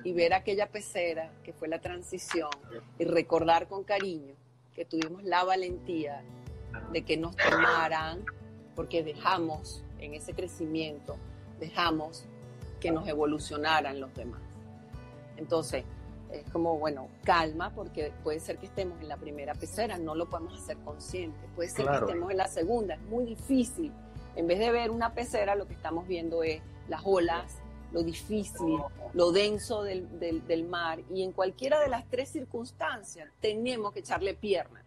y 0.02 0.12
ver 0.12 0.34
aquella 0.34 0.66
pecera 0.66 1.30
que 1.44 1.52
fue 1.52 1.68
la 1.68 1.80
transición 1.80 2.50
y 2.98 3.04
recordar 3.04 3.68
con 3.68 3.84
cariño 3.84 4.34
que 4.74 4.84
tuvimos 4.84 5.22
la 5.22 5.44
valentía 5.44 6.24
de 6.90 7.02
que 7.02 7.16
nos 7.16 7.36
tomaran 7.36 8.24
porque 8.74 9.04
dejamos 9.04 9.84
en 10.00 10.14
ese 10.14 10.34
crecimiento, 10.34 11.16
dejamos 11.60 12.24
que 12.80 12.90
nos 12.90 13.06
evolucionaran 13.06 14.00
los 14.00 14.12
demás. 14.16 14.40
Entonces, 15.36 15.84
es 16.32 16.48
como, 16.50 16.78
bueno, 16.78 17.08
calma, 17.24 17.72
porque 17.74 18.12
puede 18.22 18.40
ser 18.40 18.58
que 18.58 18.66
estemos 18.66 19.00
en 19.00 19.08
la 19.08 19.16
primera 19.16 19.54
pecera, 19.54 19.98
no 19.98 20.14
lo 20.14 20.28
podemos 20.28 20.58
hacer 20.62 20.76
consciente, 20.78 21.38
puede 21.56 21.68
ser 21.68 21.84
Claro. 21.86 22.06
que 22.06 22.12
estemos 22.12 22.30
en 22.30 22.36
la 22.36 22.48
segunda, 22.48 22.94
es 22.94 23.02
muy 23.02 23.24
difícil. 23.24 23.92
En 24.36 24.46
vez 24.46 24.58
de 24.58 24.70
ver 24.70 24.90
una 24.90 25.12
pecera, 25.12 25.54
lo 25.56 25.66
que 25.66 25.74
estamos 25.74 26.06
viendo 26.06 26.42
es 26.42 26.62
las 26.88 27.02
olas, 27.04 27.58
lo 27.92 28.02
difícil, 28.04 28.78
lo 29.14 29.32
denso 29.32 29.82
del, 29.82 30.20
del- 30.20 30.46
del 30.46 30.64
mar, 30.64 31.00
y 31.12 31.22
en 31.24 31.32
cualquiera 31.32 31.80
de 31.80 31.88
las 31.88 32.06
tres 32.08 32.28
circunstancias 32.28 33.28
tenemos 33.40 33.92
que 33.92 34.00
echarle 34.00 34.34
pierna. 34.34 34.84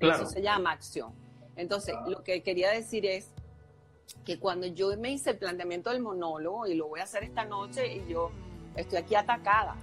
Claro. 0.00 0.22
Eso 0.22 0.26
se 0.30 0.42
llama 0.42 0.72
acción. 0.72 1.12
Entonces, 1.56 1.94
lo 2.08 2.24
que 2.24 2.42
quería 2.42 2.70
decir 2.70 3.06
es 3.06 3.30
que 4.24 4.40
cuando 4.40 4.66
yo 4.66 4.96
me 4.96 5.12
hice 5.12 5.30
el 5.30 5.38
planteamiento 5.38 5.90
del 5.90 6.00
monólogo, 6.02 6.66
y 6.66 6.74
lo 6.74 6.88
voy 6.88 6.98
a 7.00 7.04
hacer 7.04 7.22
esta 7.22 7.44
noche, 7.44 7.86
y 7.96 8.08
yo 8.08 8.30
estoy 8.74 8.98
aquí 8.98 9.14
atacada, 9.14 9.76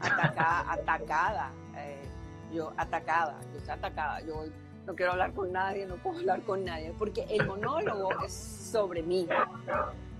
atacada, 0.00 0.72
atacada, 0.72 1.50
eh, 1.76 2.02
yo 2.52 2.72
atacada, 2.76 3.40
yo 3.52 3.58
estoy 3.58 3.74
atacada, 3.74 4.20
yo 4.20 4.44
no 4.86 4.94
quiero 4.94 5.12
hablar 5.12 5.32
con 5.32 5.52
nadie, 5.52 5.86
no 5.86 5.96
puedo 5.96 6.18
hablar 6.18 6.42
con 6.42 6.64
nadie, 6.64 6.92
porque 6.98 7.26
el 7.30 7.46
monólogo 7.46 8.10
es 8.24 8.32
sobre 8.32 9.02
mí. 9.02 9.26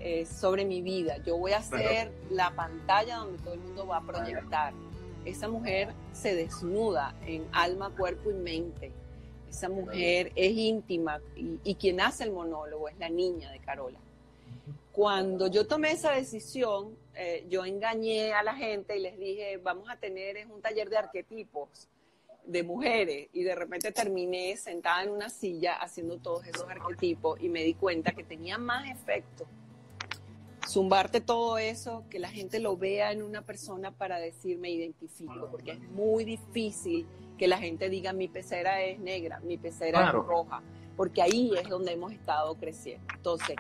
es 0.01 0.29
sobre 0.29 0.65
mi 0.65 0.83
vida. 0.83 1.17
Yo 1.25 1.37
voy 1.39 1.53
a 1.53 1.63
ser 1.63 2.13
la 2.31 2.51
pantalla 2.51 3.19
donde 3.19 3.43
todo 3.43 3.55
el 3.55 3.61
mundo 3.61 3.87
va 3.87 3.99
a 3.99 4.03
proyectar. 4.03 4.75
Esa 5.25 5.49
mujer 5.49 5.95
se 6.13 6.35
desnuda 6.35 7.15
en 7.27 7.47
alma, 7.53 7.91
cuerpo 7.91 8.31
y 8.31 8.35
mente. 8.35 8.93
Esa 9.49 9.69
mujer 9.69 10.33
es 10.35 10.53
íntima 10.53 11.21
y, 11.37 11.59
y 11.65 11.75
quien 11.77 12.01
hace 12.01 12.25
el 12.25 12.33
monólogo 12.33 12.89
es 12.89 12.99
la 12.99 13.09
niña 13.09 13.51
de 13.51 13.61
Carola. 13.61 13.99
Cuando 14.95 15.49
yo 15.49 15.67
tomé 15.67 15.91
esa 15.91 16.13
decisión, 16.13 16.97
eh, 17.15 17.45
yo 17.49 17.65
engañé 17.65 18.33
a 18.33 18.45
la 18.45 18.55
gente 18.55 18.97
y 18.97 19.01
les 19.01 19.19
dije, 19.19 19.57
vamos 19.57 19.91
a 19.91 19.97
tener 19.97 20.37
es 20.37 20.47
un 20.47 20.63
taller 20.63 20.89
de 20.89 20.97
arquetipos 20.97 21.89
de 22.47 22.63
mujeres 22.63 23.29
y 23.33 23.43
de 23.43 23.57
repente 23.57 23.91
terminé 23.91 24.57
sentada 24.57 25.03
en 25.03 25.11
una 25.11 25.31
silla 25.31 25.75
haciendo 25.75 26.19
todos 26.19 26.47
esos 26.47 26.69
arquetipos 26.69 27.41
y 27.41 27.49
me 27.49 27.65
di 27.65 27.75
cuenta 27.75 28.13
que 28.13 28.23
tenía 28.23 28.57
más 28.57 28.89
efecto 28.89 29.49
zumbarte 30.69 31.21
todo 31.21 31.59
eso, 31.59 32.05
que 32.09 32.19
la 32.19 32.29
gente 32.29 32.59
lo 32.59 32.77
vea 32.77 33.13
en 33.13 33.23
una 33.23 33.43
persona 33.43 33.91
para 33.91 34.19
decir 34.19 34.59
me 34.59 34.71
identifico, 34.71 35.49
porque 35.51 35.73
es 35.73 35.81
muy 35.91 36.25
difícil 36.25 37.07
que 37.37 37.49
la 37.49 37.59
gente 37.59 37.89
diga 37.91 38.13
mi 38.13 38.29
pecera 38.29 38.83
es 38.83 38.99
negra, 38.99 39.41
mi 39.41 39.59
pecera 39.59 40.01
Claro. 40.01 40.21
es 40.23 40.27
roja, 40.27 40.63
porque 40.97 41.21
ahí 41.21 41.53
es 41.57 41.69
donde 41.69 41.93
hemos 41.93 42.13
estado 42.13 42.55
creciendo. 42.57 43.05
Entonces, 43.15 43.57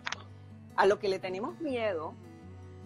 a 0.76 0.86
lo 0.86 0.98
que 0.98 1.08
le 1.08 1.18
tenemos 1.18 1.60
miedo, 1.60 2.14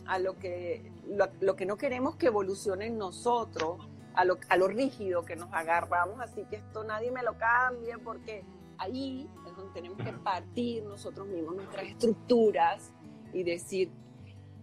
a 0.07 0.19
lo 0.19 0.39
que, 0.39 0.91
lo, 1.07 1.29
lo 1.41 1.57
que 1.57 1.67
no 1.67 1.77
queremos 1.77 2.17
que 2.17 2.27
evolucione 2.27 2.87
en 2.87 2.99
nosotros, 2.99 3.89
a 4.15 4.25
lo, 4.25 4.39
a 4.49 4.57
lo 4.57 4.69
rígido 4.69 5.25
que 5.25 5.37
nos 5.37 5.53
agarramos, 5.53 6.21
así 6.21 6.45
que 6.51 6.57
esto 6.57 6.85
nadie 6.85 7.11
me 7.11 7.23
lo 7.23 7.39
cambie, 7.39 7.99
porque 7.99 8.45
ahí 8.79 9.29
es 9.47 9.57
donde 9.57 9.73
tenemos 9.73 9.99
que 9.99 10.13
partir 10.13 10.85
nosotros 10.85 11.27
mismos 11.29 11.57
nuestras 11.57 11.85
estructuras 11.87 12.93
y 13.33 13.43
decir, 13.43 13.91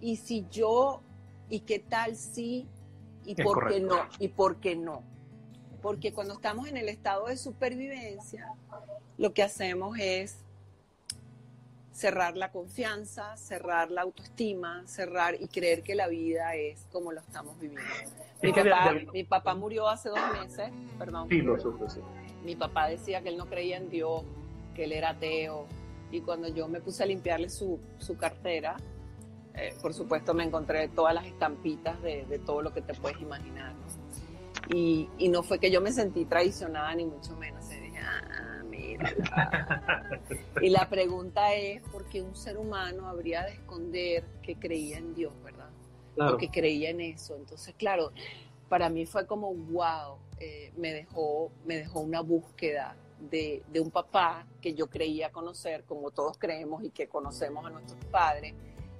¿y 0.01 0.17
si 0.17 0.45
yo? 0.49 1.01
¿Y 1.49 1.61
qué 1.61 1.79
tal 1.79 2.15
si? 2.15 2.67
¿Y 3.23 3.35
Es 3.39 3.45
por 3.45 3.67
qué 3.67 3.81
correcto. 3.81 3.95
no? 3.95 4.09
¿Y 4.19 4.27
por 4.29 4.59
qué 4.59 4.75
no? 4.75 5.03
Porque 5.81 6.13
cuando 6.13 6.33
estamos 6.33 6.67
en 6.67 6.77
el 6.77 6.89
estado 6.89 7.27
de 7.27 7.37
supervivencia, 7.37 8.51
lo 9.17 9.33
que 9.33 9.43
hacemos 9.43 9.97
es 9.99 10.44
cerrar 11.95 12.35
la 12.35 12.51
confianza, 12.51 13.37
cerrar 13.37 13.89
la 13.89 14.01
autoestima, 14.01 14.83
cerrar 14.85 15.41
y 15.41 15.47
creer 15.47 15.81
que 15.81 15.95
la 15.95 16.07
vida 16.09 16.53
es 16.55 16.85
como 16.91 17.13
lo 17.13 17.21
estamos 17.21 17.57
viviendo. 17.57 17.89
Mi 18.43 18.49
Es 18.49 18.55
papá, 18.55 18.93
de- 18.93 19.07
mi 19.13 19.23
papá 19.23 19.55
murió 19.55 19.87
hace 19.87 20.09
dos 20.09 20.19
meses, 20.41 20.69
perdón. 20.99 21.29
Sí, 21.29 21.41
lo 21.41 21.57
sufro, 21.57 21.89
sí. 21.89 22.01
Mi 22.43 22.57
papá 22.57 22.89
decía 22.89 23.21
que 23.21 23.29
él 23.29 23.37
no 23.37 23.45
creía 23.45 23.77
en 23.77 23.89
Dios, 23.89 24.23
que 24.75 24.83
él 24.83 24.91
era 24.91 25.11
ateo. 25.11 25.67
Y 26.11 26.19
cuando 26.19 26.49
yo 26.49 26.67
me 26.67 26.81
puse 26.81 27.01
a 27.01 27.05
limpiarle 27.05 27.49
su, 27.49 27.79
su 27.97 28.17
cartera, 28.17 28.75
eh, 29.53 29.73
por 29.81 29.93
supuesto 29.93 30.33
me 30.33 30.43
encontré 30.43 30.89
todas 30.89 31.13
las 31.15 31.25
estampitas 31.25 32.01
de, 32.01 32.25
de 32.25 32.39
todo 32.39 32.61
lo 32.61 32.73
que 32.73 32.81
te 32.81 32.93
puedes 32.93 33.21
imaginar. 33.21 33.73
¿no? 33.73 34.75
Y, 34.75 35.09
y 35.17 35.29
no 35.29 35.43
fue 35.43 35.59
que 35.59 35.71
yo 35.71 35.79
me 35.79 35.93
sentí 35.93 36.25
traicionada, 36.25 36.93
ni 36.93 37.05
mucho 37.05 37.37
menos. 37.37 37.69
Dije, 37.69 37.99
ah. 37.99 38.44
y 40.61 40.69
la 40.69 40.89
pregunta 40.89 41.53
es, 41.53 41.81
¿por 41.89 42.05
qué 42.05 42.21
un 42.21 42.35
ser 42.35 42.57
humano 42.57 43.07
habría 43.07 43.43
de 43.43 43.53
esconder 43.53 44.23
que 44.41 44.55
creía 44.55 44.97
en 44.97 45.13
Dios, 45.13 45.33
verdad? 45.43 45.69
Claro. 46.15 46.31
porque 46.31 46.49
creía 46.49 46.91
en 46.91 47.01
eso. 47.01 47.35
Entonces, 47.35 47.75
claro, 47.77 48.11
para 48.69 48.89
mí 48.89 49.05
fue 49.05 49.27
como, 49.27 49.53
wow, 49.53 50.17
eh, 50.39 50.71
me, 50.77 50.93
dejó, 50.93 51.51
me 51.65 51.75
dejó 51.75 51.99
una 51.99 52.21
búsqueda 52.21 52.95
de, 53.19 53.63
de 53.67 53.79
un 53.81 53.91
papá 53.91 54.45
que 54.61 54.73
yo 54.73 54.87
creía 54.87 55.31
conocer, 55.31 55.83
como 55.83 56.11
todos 56.11 56.37
creemos 56.37 56.83
y 56.83 56.89
que 56.89 57.07
conocemos 57.07 57.65
a 57.65 57.69
nuestros 57.69 58.03
padres, 58.05 58.53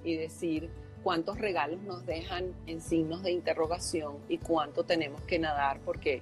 y 0.04 0.14
decir 0.14 0.70
cuántos 1.02 1.38
regalos 1.38 1.80
nos 1.82 2.04
dejan 2.04 2.52
en 2.66 2.80
signos 2.80 3.22
de 3.22 3.30
interrogación 3.30 4.18
y 4.28 4.38
cuánto 4.38 4.84
tenemos 4.84 5.20
que 5.22 5.38
nadar 5.38 5.80
porque 5.84 6.20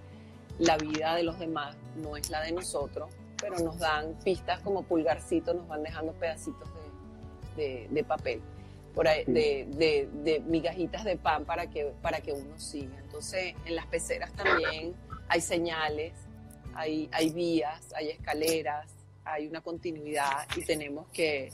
la 0.58 0.76
vida 0.76 1.14
de 1.14 1.22
los 1.22 1.38
demás 1.38 1.76
no 1.96 2.16
es 2.16 2.30
la 2.30 2.42
de 2.42 2.52
nosotros, 2.52 3.10
pero 3.40 3.58
nos 3.58 3.78
dan 3.78 4.14
pistas 4.24 4.60
como 4.60 4.82
pulgarcitos, 4.82 5.54
nos 5.54 5.68
van 5.68 5.82
dejando 5.82 6.12
pedacitos 6.12 6.68
de, 7.56 7.62
de- 7.62 7.88
de 7.88 8.04
papel 8.04 8.40
por 8.94 9.08
ahí, 9.08 9.24
de, 9.24 9.66
de- 9.70 10.08
de 10.22 10.40
migajitas 10.40 11.02
de 11.04 11.16
pan 11.16 11.44
para 11.44 11.66
que, 11.68 11.92
para 12.00 12.20
que 12.20 12.32
uno 12.32 12.58
siga. 12.58 12.96
Entonces, 13.00 13.54
en 13.64 13.74
las 13.74 13.86
peceras 13.86 14.32
también 14.34 14.94
hay 15.28 15.40
señales, 15.40 16.12
hay, 16.74 17.08
hay 17.12 17.30
vías, 17.30 17.92
hay 17.94 18.10
escaleras, 18.10 18.86
hay 19.24 19.46
una 19.48 19.60
continuidad 19.62 20.46
y 20.56 20.64
tenemos 20.64 21.08
que, 21.08 21.50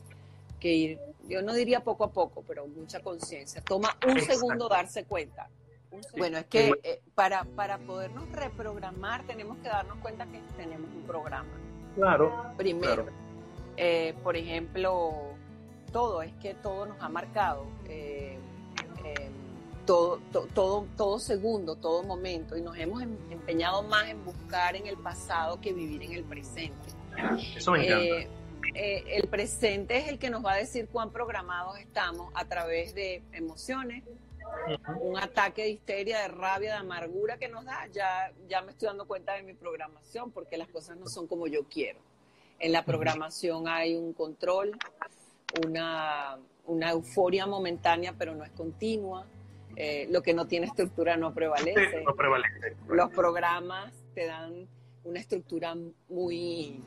que 0.59 0.69
ir, 0.73 1.01
yo 1.29 1.41
no 1.41 1.55
diría 1.55 1.81
poco 1.81 2.05
a 2.05 2.11
poco, 2.11 2.43
pero 2.47 2.67
mucha 2.67 3.01
conciencia. 3.01 3.63
Toma 3.63 3.97
un 4.05 4.19
Exacto. 4.19 4.35
segundo 4.35 4.69
darse 4.69 5.05
cuenta. 5.05 5.49
Segundo. 5.89 6.09
Bueno, 6.19 6.39
es 6.39 6.47
que 6.47 6.73
eh, 6.83 7.01
para, 7.15 7.45
para 7.45 7.79
podernos 7.79 8.31
reprogramar 8.33 9.27
tenemos 9.27 9.57
que 9.59 9.69
darnos 9.69 9.99
cuenta 9.99 10.27
que 10.27 10.41
tenemos 10.57 10.91
un 10.91 11.03
programa. 11.05 11.49
Claro. 11.97 12.53
Primero, 12.57 13.05
Claro. 13.05 13.13
eh, 13.77 14.15
por 14.23 14.37
ejemplo, 14.37 15.13
todo, 15.93 16.23
es 16.23 16.33
que 16.35 16.55
todo 16.55 16.87
nos 16.87 17.01
ha 17.01 17.09
marcado. 17.09 17.65
eh, 17.89 18.39
eh, 19.05 19.31
todo, 19.87 20.21
to- 20.33 20.47
todo, 20.55 20.87
todo 20.97 21.19
segundo, 21.19 21.75
todo 21.75 22.03
momento, 22.05 22.57
y 22.57 22.63
nos 22.63 22.77
hemos 22.79 23.03
em- 23.03 23.17
empeñado 23.31 23.83
más 23.83 24.09
en 24.09 24.25
buscar 24.25 24.77
en 24.77 24.87
el 24.87 24.97
pasado 24.97 25.61
que 25.61 25.73
vivir 25.73 26.03
en 26.05 26.13
el 26.13 26.23
presente. 26.23 26.77
Eso 27.57 27.73
me 27.73 27.85
encanta. 27.87 28.05
Eh, 28.05 28.29
eh, 28.75 29.05
el 29.17 29.27
presente 29.29 29.97
es 29.97 30.07
el 30.09 30.19
que 30.21 30.31
nos 30.31 30.45
va 30.45 30.53
a 30.53 30.57
decir 30.57 30.89
cuán 30.93 31.11
programados 31.11 31.77
estamos 31.81 32.31
a 32.35 32.45
través 32.45 32.95
de 32.95 33.23
emociones, 33.33 34.05
un 35.01 35.19
ataque 35.19 35.63
de 35.63 35.71
histeria, 35.71 36.21
de 36.21 36.29
rabia, 36.29 36.73
de 36.73 36.79
amargura 36.79 37.39
que 37.39 37.49
nos 37.49 37.65
da. 37.65 37.87
Ya, 37.93 38.33
ya 38.49 38.63
me 38.63 38.73
estoy 38.73 38.87
dando 38.89 39.07
cuenta 39.07 39.35
de 39.35 39.43
mi 39.43 39.55
programación 39.55 40.31
porque 40.31 40.57
las 40.57 40.69
cosas 40.69 40.97
no 40.97 41.07
son 41.07 41.27
como 41.27 41.47
yo 41.47 41.65
quiero. 41.65 42.01
En 42.59 42.73
la 42.73 42.85
programación 42.85 43.69
hay 43.69 43.97
un 43.97 44.13
control, 44.13 44.77
una, 45.67 46.39
una 46.67 46.91
euforia 46.91 47.47
momentánea, 47.47 48.15
pero 48.19 48.35
no 48.35 48.45
es 48.45 48.51
continua. 48.51 49.27
Eh, 49.77 50.07
lo 50.11 50.23
que 50.23 50.35
no 50.35 50.47
tiene 50.47 50.67
estructura 50.67 51.17
no 51.17 51.33
prevalece 51.33 52.03
No 52.05 52.15
prevalece. 52.15 52.77
los 52.89 53.11
programas 53.11 53.93
te 54.15 54.27
dan 54.27 54.67
una 55.05 55.21
estructura 55.21 55.75
muy 56.09 56.83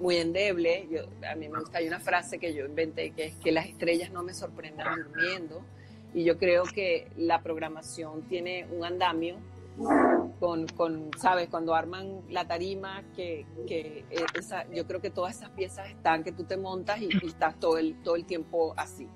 muy 0.00 0.16
endeble. 0.16 0.86
Yo, 0.90 1.02
a 1.28 1.34
mí 1.34 1.48
me 1.48 1.60
gusta, 1.60 1.78
hay 1.78 1.88
una 1.88 2.00
frase 2.00 2.38
que 2.38 2.54
yo 2.54 2.64
inventé 2.64 3.10
que 3.10 3.24
es 3.26 3.34
que 3.36 3.52
las 3.52 3.66
estrellas 3.66 4.10
no 4.10 4.22
me 4.22 4.32
sorprendan 4.32 5.02
durmiendo. 5.04 5.62
Y 6.14 6.24
yo 6.24 6.38
creo 6.38 6.64
que 6.64 7.08
la 7.16 7.42
programación 7.42 8.22
tiene 8.22 8.66
un 8.70 8.84
andamio 8.84 9.36
con, 10.40 10.66
con 10.68 11.10
¿sabes? 11.18 11.48
Cuando 11.48 11.74
arman 11.74 12.22
la 12.28 12.46
tarima, 12.46 13.04
que, 13.14 13.46
que 13.66 14.04
esa, 14.34 14.68
yo 14.72 14.86
creo 14.86 15.00
que 15.00 15.10
todas 15.10 15.36
esas 15.36 15.50
piezas 15.50 15.88
están, 15.90 16.24
que 16.24 16.32
tú 16.32 16.44
te 16.44 16.56
montas 16.56 17.00
y, 17.00 17.08
y 17.22 17.26
estás 17.26 17.58
todo 17.60 17.78
el, 17.78 18.02
todo 18.02 18.16
el 18.16 18.24
tiempo 18.24 18.74
así. 18.76 19.08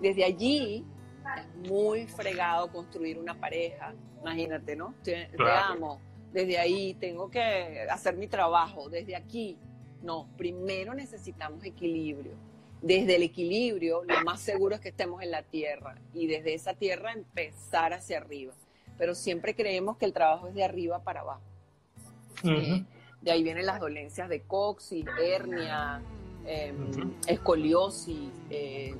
Desde 0.00 0.24
allí 0.24 0.84
es 1.36 1.70
muy 1.70 2.06
fregado 2.06 2.70
construir 2.70 3.18
una 3.18 3.38
pareja, 3.38 3.94
imagínate, 4.20 4.76
¿no? 4.76 4.94
Te, 5.02 5.30
te 5.36 5.50
amo, 5.50 6.00
desde 6.32 6.58
ahí 6.58 6.94
tengo 6.94 7.30
que 7.30 7.86
hacer 7.88 8.16
mi 8.16 8.26
trabajo, 8.26 8.88
desde 8.90 9.16
aquí. 9.16 9.56
No, 10.02 10.28
primero 10.36 10.92
necesitamos 10.92 11.64
equilibrio. 11.64 12.34
Desde 12.84 13.16
el 13.16 13.22
equilibrio, 13.22 14.04
lo 14.04 14.20
más 14.24 14.40
seguro 14.40 14.74
es 14.74 14.80
que 14.82 14.90
estemos 14.90 15.22
en 15.22 15.30
la 15.30 15.42
tierra 15.42 15.94
y 16.12 16.26
desde 16.26 16.52
esa 16.52 16.74
tierra 16.74 17.14
empezar 17.14 17.94
hacia 17.94 18.18
arriba. 18.18 18.52
Pero 18.98 19.14
siempre 19.14 19.54
creemos 19.54 19.96
que 19.96 20.04
el 20.04 20.12
trabajo 20.12 20.48
es 20.48 20.54
de 20.54 20.64
arriba 20.64 20.98
para 21.02 21.20
abajo. 21.20 21.40
Ujú. 22.42 22.84
De 23.22 23.30
ahí 23.30 23.42
vienen 23.42 23.64
las 23.64 23.80
dolencias 23.80 24.28
de 24.28 24.42
coxis, 24.42 25.06
hernia, 25.18 26.02
eh, 26.46 26.74
Ujú. 26.90 27.10
escoliosis, 27.26 28.28
eh, 28.50 28.94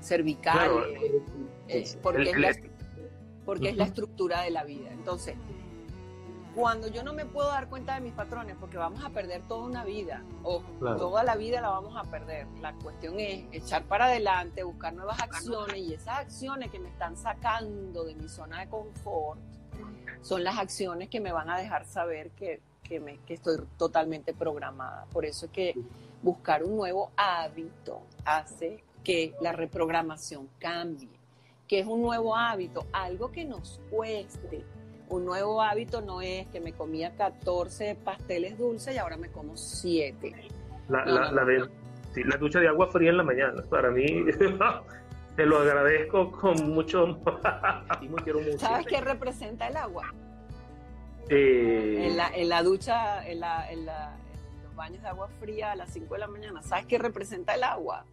cervical, 0.00 0.54
Claro. 0.54 0.86
eh, 0.86 1.22
eh, 1.66 1.84
porque, 2.00 2.22
El- 2.22 2.28
es 2.28 2.38
la, 2.38 2.56
porque 3.44 3.68
es 3.70 3.76
la 3.76 3.84
estructura 3.86 4.42
de 4.42 4.50
la 4.52 4.62
vida. 4.62 4.92
Entonces, 4.92 5.34
cuando 6.54 6.88
yo 6.88 7.02
no 7.02 7.12
me 7.12 7.26
puedo 7.26 7.48
dar 7.48 7.68
cuenta 7.68 7.94
de 7.94 8.00
mis 8.00 8.12
patrones, 8.12 8.56
porque 8.60 8.76
vamos 8.76 9.04
a 9.04 9.10
perder 9.10 9.42
toda 9.48 9.64
una 9.64 9.84
vida, 9.84 10.22
o 10.42 10.62
Claro. 10.78 10.96
toda 10.98 11.24
la 11.24 11.34
vida 11.36 11.60
la 11.60 11.70
vamos 11.70 11.96
a 11.96 12.04
perder, 12.10 12.46
la 12.60 12.72
cuestión 12.74 13.18
es 13.18 13.44
echar 13.52 13.84
para 13.84 14.06
adelante, 14.06 14.62
buscar 14.62 14.94
nuevas 14.94 15.20
acciones 15.20 15.76
y 15.76 15.94
esas 15.94 16.18
acciones 16.20 16.70
que 16.70 16.78
me 16.78 16.88
están 16.90 17.16
sacando 17.16 18.04
de 18.04 18.14
mi 18.14 18.28
zona 18.28 18.60
de 18.60 18.68
confort 18.68 19.40
son 20.22 20.44
las 20.44 20.58
acciones 20.58 21.08
que 21.08 21.20
me 21.20 21.32
van 21.32 21.50
a 21.50 21.58
dejar 21.58 21.84
saber 21.84 22.30
que, 22.30 22.60
que, 22.82 23.00
me, 23.00 23.18
que 23.26 23.34
estoy 23.34 23.58
totalmente 23.76 24.32
programada. 24.32 25.06
Por 25.12 25.24
eso 25.26 25.46
es 25.46 25.52
que 25.52 25.74
buscar 26.22 26.62
un 26.64 26.76
nuevo 26.76 27.10
hábito 27.16 28.00
hace 28.24 28.82
que 29.02 29.34
la 29.40 29.52
reprogramación 29.52 30.48
cambie. 30.58 31.10
que 31.68 31.80
es 31.80 31.86
un 31.86 32.00
nuevo 32.02 32.36
hábito? 32.36 32.86
Algo 32.92 33.30
que 33.32 33.44
nos 33.44 33.80
cueste. 33.90 34.64
Un 35.14 35.24
nuevo 35.24 35.62
hábito 35.62 36.00
no 36.00 36.20
es 36.20 36.46
que 36.48 36.60
me 36.60 36.72
comía 36.72 37.14
14 37.16 37.94
pasteles 38.04 38.58
dulces 38.58 38.94
y 38.94 38.98
ahora 38.98 39.16
me 39.16 39.28
como 39.30 39.56
7. 39.56 40.32
La, 40.88 41.04
No, 41.04 41.12
la, 41.14 41.20
no, 41.30 41.32
la 41.36 41.44
de, 41.44 41.68
Sí, 42.12 42.22
la 42.24 42.36
ducha 42.36 42.58
de 42.60 42.66
agua 42.68 42.88
fría 42.88 43.10
en 43.10 43.16
la 43.18 43.22
mañana. 43.22 43.62
Para 43.70 43.90
mí, 43.90 44.04
te 45.36 45.46
lo 45.46 45.58
agradezco 45.58 46.30
con 46.32 46.70
mucho. 46.70 47.18
quiero. 48.24 48.40
¿Sabes 48.58 48.86
qué 48.86 49.00
representa 49.00 49.68
el 49.68 49.76
agua? 49.76 50.12
Eh, 51.28 52.06
En 52.08 52.16
la, 52.16 52.28
en 52.34 52.48
la 52.48 52.62
ducha, 52.62 53.26
en, 53.26 53.40
la, 53.40 53.70
en, 53.70 53.86
la- 53.86 54.16
en 54.56 54.62
los 54.64 54.74
baños 54.74 55.00
de 55.02 55.08
agua 55.08 55.28
fría 55.40 55.72
a 55.72 55.76
las 55.76 55.90
5 55.92 56.14
de 56.14 56.20
la 56.20 56.26
mañana, 56.28 56.62
¿sabes 56.62 56.86
qué 56.86 56.98
representa 56.98 57.54
el 57.54 57.62
agua? 57.62 58.04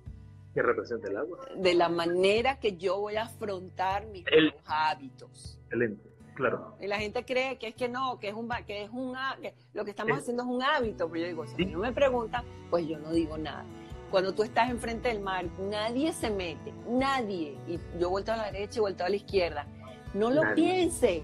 ¿Qué 0.54 0.62
representa 0.62 1.08
el 1.10 1.18
agua? 1.18 1.40
De 1.56 1.74
la 1.74 1.90
manera 1.90 2.60
que 2.60 2.78
yo 2.78 3.00
voy 3.00 3.16
a 3.16 3.24
afrontar 3.24 4.06
mis 4.08 4.26
El- 4.28 4.46
nuevos 4.50 4.62
hábitos. 4.68 5.58
Excelente, 5.64 6.10
claro. 6.36 6.76
Y 6.82 6.88
la 6.88 6.98
gente 7.00 7.24
cree 7.26 7.58
que 7.58 7.68
es 7.70 7.76
que 7.76 7.88
no, 7.90 8.20
que 8.20 8.30
es 8.30 8.34
un 8.34 8.50
que 8.66 8.84
es 8.84 8.90
un 8.90 9.16
que 9.42 9.54
lo 9.74 9.84
que 9.86 9.92
estamos 9.92 10.14
Es- 10.18 10.24
haciendo 10.24 10.44
es 10.44 10.50
un 10.50 10.64
hábito. 10.64 11.08
Pero 11.10 11.22
yo 11.22 11.28
digo, 11.28 11.46
si 11.48 11.54
a 11.54 11.58
mí 11.58 11.66
Sí. 11.66 11.72
no 11.72 11.80
me 11.80 11.92
preguntan, 11.92 12.46
pues 12.70 12.88
yo 12.88 12.98
no 13.00 13.12
digo 13.12 13.38
nada. 13.38 13.66
Cuando 14.10 14.34
tú 14.34 14.44
estás 14.44 14.70
enfrente 14.70 15.08
del 15.08 15.22
mar, 15.22 15.46
nadie 15.70 16.12
se 16.12 16.30
mete, 16.30 16.74
nadie. 16.90 17.58
Y 17.68 17.80
yo 18.00 18.10
vuelto 18.10 18.34
a 18.34 18.38
la 18.38 18.52
derecha 18.52 18.80
y 18.80 18.82
vuelto 18.82 19.06
a 19.06 19.10
la 19.10 19.16
izquierda. 19.16 19.66
No 20.14 20.30
lo 20.30 20.44
Nadie. 20.44 20.56
piense, 20.56 21.24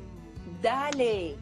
dale. 0.61 1.35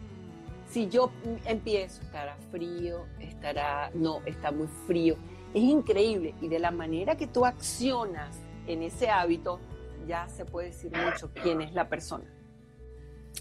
Si 0.68 0.90
yo 0.90 1.12
empiezo, 1.46 2.02
estará 2.02 2.36
frío, 2.52 3.06
estará, 3.20 3.92
no, 3.94 4.22
está 4.26 4.52
muy 4.52 4.68
frío. 4.88 5.16
Es 5.54 5.62
increíble. 5.62 6.34
Y 6.42 6.48
de 6.48 6.58
la 6.60 6.72
manera 6.72 7.16
que 7.16 7.28
tú 7.28 7.46
accionas 7.46 8.36
en 8.68 8.82
ese 8.82 9.10
hábito, 9.10 9.60
ya 10.08 10.28
se 10.28 10.44
puede 10.46 10.68
decir 10.70 10.92
mucho 10.92 11.32
quién 11.44 11.62
es 11.62 11.74
la 11.74 11.88
persona. 11.88 12.26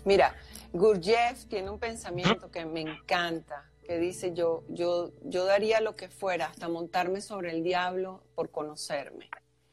Mira, 0.05 0.35
Gurdjieff 0.73 1.47
tiene 1.47 1.71
un 1.71 1.79
pensamiento 1.79 2.51
que 2.51 2.65
me 2.67 2.81
encanta, 2.81 3.71
que 3.87 3.99
dice 3.99 4.33
yo, 4.35 4.65
yo, 4.69 5.11
yo 5.23 5.45
daría 5.45 5.81
lo 5.81 5.95
que 5.95 6.09
fuera 6.09 6.47
hasta 6.47 6.69
montarme 6.69 7.21
sobre 7.21 7.51
el 7.53 7.63
diablo 7.63 8.23
por 8.35 8.51
conocerme. 8.51 9.29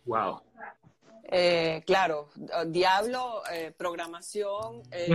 Wow. 0.06 0.42
Eh, 1.34 1.82
claro, 1.86 2.28
diablo, 2.68 3.42
eh, 3.52 3.72
programación, 3.78 4.82
eh, 4.92 5.08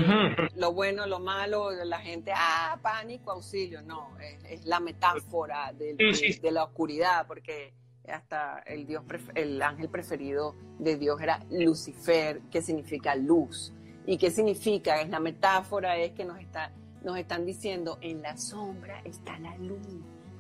lo 0.55 0.73
bueno, 0.73 1.07
lo 1.07 1.21
malo, 1.21 1.71
la 1.85 1.99
gente, 1.99 2.33
ah, 2.35 2.79
pánico, 2.81 3.33
auxilio, 3.33 3.83
no, 3.83 4.17
es, 4.19 4.43
es 4.45 4.65
la 4.65 4.81
metáfora 4.81 5.73
del- 5.75 5.97
Sí, 6.15 6.27
de, 6.29 6.33
sí. 6.33 6.41
de 6.41 6.51
la 6.53 6.65
oscuridad, 6.65 7.27
porque 7.27 7.75
hasta 8.09 8.61
el 8.61 8.87
dios, 8.87 9.05
el 9.35 9.61
ángel 9.61 9.91
preferido 9.91 10.55
de 10.79 10.97
Dios 10.97 11.21
era 11.21 11.41
Lucifer, 11.51 12.41
que 12.51 12.63
significa 12.63 13.15
luz. 13.15 13.73
¿Y 14.07 14.17
qué 14.19 14.31
significa? 14.31 15.01
Es 15.01 15.09
la 15.11 15.21
metáfora, 15.21 15.97
es 15.97 16.13
que 16.13 16.25
nos 16.25 16.39
está, 16.39 16.71
nos 17.03 17.19
están 17.19 17.45
diciendo, 17.45 17.99
en 18.01 18.23
la 18.23 18.37
sombra 18.37 19.01
está 19.05 19.39
la 19.39 19.57
luz. 19.59 19.79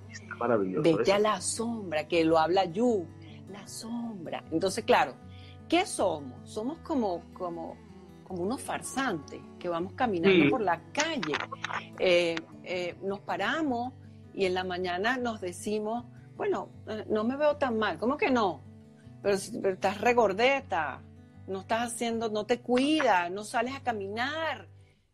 Está 0.08 0.34
maravilloso. 0.36 0.82
Vete 0.82 1.12
a 1.12 1.18
la 1.18 1.40
sombra, 1.40 2.06
que 2.06 2.24
lo 2.24 2.38
habla 2.38 2.64
Yu, 2.66 3.06
la 3.50 3.66
sombra. 3.66 4.44
Entonces, 4.50 4.84
claro, 4.84 5.14
¿qué 5.68 5.84
somos? 5.84 6.48
Somos 6.48 6.78
como, 6.78 7.22
como, 7.34 7.76
como 8.24 8.42
unos 8.42 8.62
farsantes 8.62 9.40
que 9.58 9.68
vamos 9.68 9.92
caminando 9.94 10.44
Sí. 10.44 10.48
por 10.50 10.60
la 10.60 10.80
calle. 10.92 11.34
Eh, 11.98 12.36
eh, 12.64 12.96
nos 13.02 13.20
paramos 13.20 13.92
y 14.32 14.44
en 14.46 14.54
la 14.54 14.64
mañana 14.64 15.16
nos 15.16 15.40
decimos, 15.40 16.04
bueno, 16.36 16.68
eh, 16.86 17.04
no 17.08 17.24
me 17.24 17.36
veo 17.36 17.56
tan 17.56 17.78
mal. 17.78 17.98
¿Cómo 17.98 18.16
que 18.16 18.30
no? 18.30 18.60
Pero 19.22 19.34
estás 19.34 20.00
regordeta, 20.00 21.00
no 21.46 21.60
estás 21.60 21.92
haciendo, 21.92 22.28
no 22.28 22.46
te 22.46 22.60
cuidas, 22.60 23.30
no 23.30 23.44
sales 23.44 23.74
a 23.74 23.80
caminar, 23.80 24.68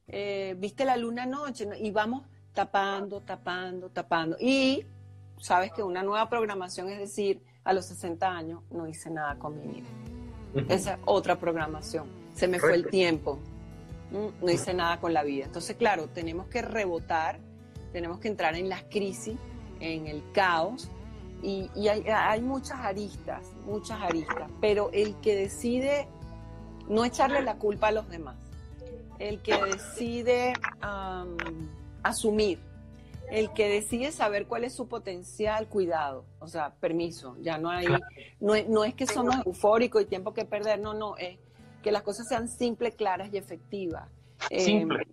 eh, 0.09 0.55
viste 0.59 0.85
la 0.85 0.97
luna 0.97 1.25
anoche 1.25 1.67
¿no? 1.67 1.75
y 1.75 1.91
vamos 1.91 2.23
tapando, 2.53 3.21
tapando, 3.21 3.89
tapando. 3.91 4.37
Y 4.41 4.85
sabes 5.39 5.73
que 5.73 5.83
una 5.83 6.03
nueva 6.03 6.29
programación 6.29 6.89
es 6.89 6.99
decir, 6.99 7.43
a 7.65 7.73
los 7.73 7.87
60 7.87 8.29
años 8.29 8.63
no 8.71 8.87
hice 8.87 9.11
nada 9.11 9.37
con 9.39 9.59
mi 9.59 9.67
vida. 9.75 9.87
Esa 10.69 10.95
es 10.95 10.99
otra 11.05 11.39
programación. 11.39 12.07
Se 12.35 12.49
me 12.49 12.59
fue 12.59 12.75
el 12.75 12.89
tiempo. 12.89 13.39
Mm, 14.11 14.45
No 14.45 14.51
hice 14.51 14.75
nada 14.75 15.01
con 15.01 15.15
la 15.15 15.23
vida. 15.23 15.47
Entonces, 15.47 15.77
claro, 15.77 16.09
tenemos 16.09 16.47
que 16.49 16.61
rebotar, 16.61 17.39
tenemos 17.93 18.19
que 18.19 18.29
entrar 18.29 18.55
en 18.57 18.69
las 18.69 18.83
crisis, 18.85 19.37
en 19.81 20.07
el 20.07 20.23
caos. 20.33 20.89
Y, 21.43 21.71
y 21.75 21.89
hay, 21.89 22.05
hay 22.09 22.41
muchas 22.41 22.81
aristas, 22.81 23.47
muchas 23.65 24.01
aristas. 24.01 24.51
Pero 24.61 24.91
el 24.93 25.17
que 25.21 25.35
decide 25.35 26.07
no 26.93 27.05
echarle 27.05 27.43
la 27.43 27.57
culpa 27.57 27.89
a 27.89 27.93
los 27.93 28.09
demás, 28.09 28.37
el 29.19 29.41
que 29.41 29.55
decide 29.65 30.53
am, 30.81 31.37
asumir, 32.03 32.59
el 33.31 33.53
que 33.53 33.69
decide 33.69 34.13
saber 34.13 34.47
cuál 34.47 34.65
es 34.65 34.75
su 34.75 34.89
potencial, 34.89 35.67
cuidado, 35.69 36.25
o 36.39 36.49
sea, 36.49 36.75
permiso, 36.81 37.37
ya 37.41 37.57
no 37.59 37.71
hay, 37.71 37.87
no, 38.41 38.55
es- 38.55 38.69
no 38.69 38.85
es 38.85 38.95
que 38.95 39.07
somos 39.07 39.35
eufóricos 39.47 40.03
y 40.03 40.07
tiempo 40.07 40.35
que 40.35 40.45
perder, 40.45 40.81
no, 40.81 40.93
no, 40.95 41.17
es 41.17 41.39
que 41.83 41.91
las 41.93 42.03
cosas 42.03 42.29
sean 42.29 42.49
simples, 42.49 42.95
claras 42.95 43.31
y 43.33 43.37
efectivas. 43.39 44.09
Eh, 44.51 44.61
Simple. 44.61 45.07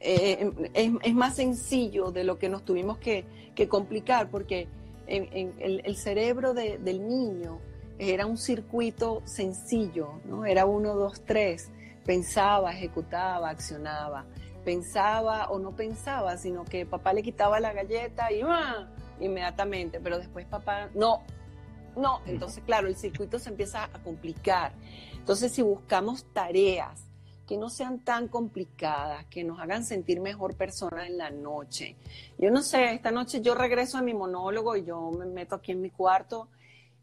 eh, 0.00 0.50
es, 0.74 0.92
es 1.02 1.14
más 1.14 1.36
sencillo 1.36 2.10
de 2.10 2.24
lo 2.24 2.38
que 2.38 2.48
nos 2.48 2.64
tuvimos 2.64 2.98
que, 2.98 3.24
que 3.54 3.68
complicar, 3.68 4.28
porque 4.28 4.66
en, 5.06 5.28
en 5.32 5.54
el, 5.58 5.82
el 5.84 5.96
cerebro 5.96 6.52
de- 6.54 6.78
del 6.78 7.06
niño 7.06 7.60
era 7.98 8.26
un 8.26 8.36
circuito 8.36 9.22
sencillo, 9.24 10.20
¿no? 10.24 10.44
Era 10.44 10.66
uno, 10.66 10.94
dos, 10.94 11.24
tres. 11.24 11.70
Pensaba, 12.04 12.72
ejecutaba, 12.72 13.50
accionaba. 13.50 14.24
Pensaba 14.64 15.48
o 15.50 15.58
no 15.58 15.74
pensaba, 15.74 16.36
sino 16.36 16.64
que 16.64 16.86
papá 16.86 17.12
le 17.12 17.22
quitaba 17.22 17.60
la 17.60 17.72
galleta 17.72 18.30
y 18.32 18.42
¡ah! 18.44 18.88
inmediatamente, 19.20 20.00
pero 20.00 20.18
después 20.18 20.46
papá, 20.46 20.88
no, 20.94 21.22
no. 21.96 22.20
Entonces, 22.26 22.62
claro, 22.64 22.88
el 22.88 22.96
circuito 22.96 23.38
se 23.38 23.50
empieza 23.50 23.84
a 23.84 24.02
complicar. 24.02 24.72
Entonces, 25.14 25.52
si 25.52 25.62
buscamos 25.62 26.24
tareas 26.32 27.06
que 27.46 27.56
no 27.56 27.68
sean 27.68 27.98
tan 28.00 28.28
complicadas, 28.28 29.26
que 29.26 29.44
nos 29.44 29.60
hagan 29.60 29.84
sentir 29.84 30.20
mejor 30.20 30.56
persona 30.56 31.06
en 31.06 31.18
la 31.18 31.30
noche. 31.30 31.96
Yo 32.38 32.50
no 32.50 32.62
sé, 32.62 32.94
esta 32.94 33.10
noche 33.10 33.40
yo 33.40 33.54
regreso 33.54 33.98
a 33.98 34.02
mi 34.02 34.14
monólogo 34.14 34.76
y 34.76 34.84
yo 34.84 35.10
me 35.10 35.26
meto 35.26 35.56
aquí 35.56 35.72
en 35.72 35.82
mi 35.82 35.90
cuarto 35.90 36.48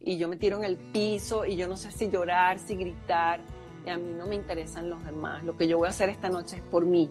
y 0.01 0.17
yo 0.17 0.27
me 0.27 0.37
tiro 0.37 0.57
en 0.57 0.63
el 0.63 0.77
piso 0.77 1.45
y 1.45 1.55
yo 1.55 1.67
no 1.67 1.77
sé 1.77 1.91
si 1.91 2.09
llorar, 2.09 2.59
si 2.59 2.75
gritar, 2.75 3.41
y 3.85 3.89
a 3.89 3.97
mí 3.97 4.13
no 4.17 4.27
me 4.27 4.35
interesan 4.35 4.89
los 4.89 5.03
demás. 5.05 5.43
Lo 5.43 5.57
que 5.57 5.67
yo 5.67 5.77
voy 5.77 5.87
a 5.87 5.89
hacer 5.89 6.09
esta 6.09 6.29
noche 6.29 6.57
es 6.57 6.61
por 6.63 6.85
mí. 6.85 7.09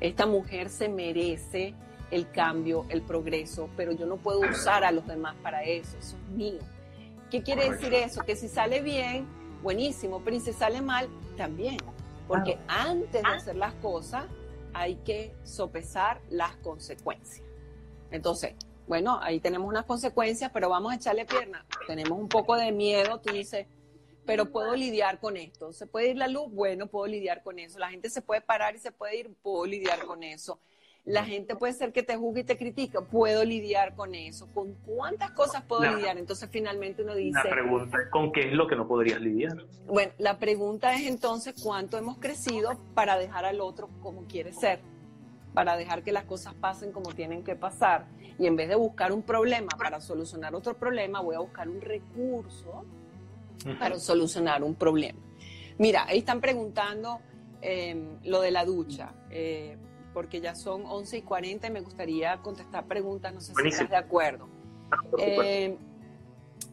Esta 0.00 0.26
mujer 0.26 0.68
se 0.68 0.88
merece 0.88 1.74
el 2.10 2.30
cambio, 2.30 2.84
el 2.88 3.02
progreso, 3.02 3.68
pero 3.76 3.92
yo 3.92 4.06
no 4.06 4.16
puedo 4.16 4.40
usar 4.40 4.84
a 4.84 4.92
los 4.92 5.06
demás 5.06 5.34
para 5.42 5.62
eso, 5.62 5.96
eso 5.98 6.16
es 6.16 6.36
mío. 6.36 6.60
¿Qué 7.30 7.42
quiere 7.42 7.70
decir 7.70 7.94
eso? 7.94 8.22
Que 8.22 8.36
si 8.36 8.48
sale 8.48 8.80
bien, 8.80 9.26
buenísimo, 9.62 10.20
pero 10.24 10.38
si 10.40 10.52
sale 10.52 10.80
mal, 10.82 11.08
también. 11.36 11.78
Porque 12.28 12.58
antes 12.68 13.22
de 13.22 13.28
hacer 13.28 13.56
las 13.56 13.74
cosas 13.74 14.26
hay 14.72 14.96
que 14.96 15.34
sopesar 15.44 16.20
las 16.30 16.56
consecuencias. 16.56 17.44
Entonces, 18.10 18.54
bueno, 18.86 19.18
ahí 19.22 19.40
tenemos 19.40 19.68
unas 19.68 19.84
consecuencias, 19.84 20.50
pero 20.52 20.68
vamos 20.68 20.92
a 20.92 20.96
echarle 20.96 21.24
pierna. 21.24 21.64
Tenemos 21.86 22.18
un 22.18 22.28
poco 22.28 22.56
de 22.56 22.70
miedo, 22.72 23.20
tú 23.20 23.32
dices, 23.32 23.66
pero 24.26 24.50
puedo 24.50 24.74
lidiar 24.74 25.20
con 25.20 25.36
esto. 25.36 25.72
¿Se 25.72 25.86
puede 25.86 26.10
ir 26.10 26.16
la 26.16 26.28
luz? 26.28 26.50
Bueno, 26.50 26.86
puedo 26.86 27.06
lidiar 27.06 27.42
con 27.42 27.58
eso. 27.58 27.78
La 27.78 27.90
gente 27.90 28.10
se 28.10 28.22
puede 28.22 28.40
parar 28.40 28.74
y 28.74 28.78
se 28.78 28.92
puede 28.92 29.16
ir, 29.18 29.34
puedo 29.42 29.64
lidiar 29.66 30.04
con 30.06 30.22
eso. 30.22 30.60
La 31.06 31.22
gente 31.22 31.54
puede 31.54 31.74
ser 31.74 31.92
que 31.92 32.02
te 32.02 32.16
juzgue 32.16 32.40
y 32.40 32.44
te 32.44 32.56
critique, 32.56 32.98
puedo 33.02 33.44
lidiar 33.44 33.94
con 33.94 34.14
eso. 34.14 34.50
¿Con 34.54 34.72
cuántas 34.86 35.32
cosas 35.32 35.62
puedo 35.64 35.82
La- 35.82 35.92
lidiar? 35.94 36.16
Entonces 36.16 36.48
finalmente 36.50 37.02
uno 37.02 37.12
La 37.12 37.18
dice, 37.18 37.40
pregunta 37.50 37.98
es 38.02 38.08
con 38.08 38.32
qué 38.32 38.48
es 38.48 38.54
lo 38.54 38.66
que 38.66 38.74
no 38.76 38.88
podrías 38.88 39.20
lidiar. 39.20 39.66
bueno, 39.86 40.12
la 40.16 40.38
pregunta 40.38 40.94
es 40.94 41.06
entonces 41.06 41.54
cuánto 41.62 41.98
hemos 41.98 42.16
crecido 42.18 42.78
para 42.94 43.18
dejar 43.18 43.44
al 43.44 43.60
otro 43.60 43.90
como 44.00 44.24
quiere 44.26 44.54
ser, 44.54 44.80
para 45.54 45.76
dejar 45.76 46.02
que 46.02 46.12
las 46.12 46.24
cosas 46.24 46.54
pasen 46.54 46.92
como 46.92 47.14
tienen 47.14 47.42
que 47.44 47.54
pasar. 47.54 48.06
Y 48.38 48.46
en 48.46 48.56
vez 48.56 48.68
de 48.68 48.74
buscar 48.74 49.12
un 49.12 49.22
problema 49.22 49.68
para 49.78 50.00
solucionar 50.00 50.54
otro 50.54 50.76
problema, 50.76 51.20
voy 51.20 51.36
a 51.36 51.38
buscar 51.38 51.68
un 51.68 51.80
recurso 51.80 52.84
para 53.78 53.98
solucionar 53.98 54.62
un 54.62 54.74
problema. 54.74 55.18
Mira, 55.78 56.04
ahí 56.06 56.18
están 56.18 56.40
preguntando 56.40 57.20
eh, 57.62 58.18
lo 58.24 58.40
de 58.40 58.50
la 58.50 58.64
ducha, 58.64 59.14
eh, 59.30 59.78
porque 60.12 60.40
ya 60.40 60.54
son 60.54 60.84
11 60.84 61.18
y 61.18 61.22
40 61.22 61.66
y 61.66 61.70
me 61.70 61.80
gustaría 61.80 62.36
contestar 62.38 62.86
preguntas, 62.86 63.32
no 63.32 63.40
sé 63.40 63.54
si 63.54 63.68
estás 63.68 63.88
de 63.88 63.96
acuerdo. 63.96 64.48
Supuesto. 65.10 65.42
Eh, 65.42 65.78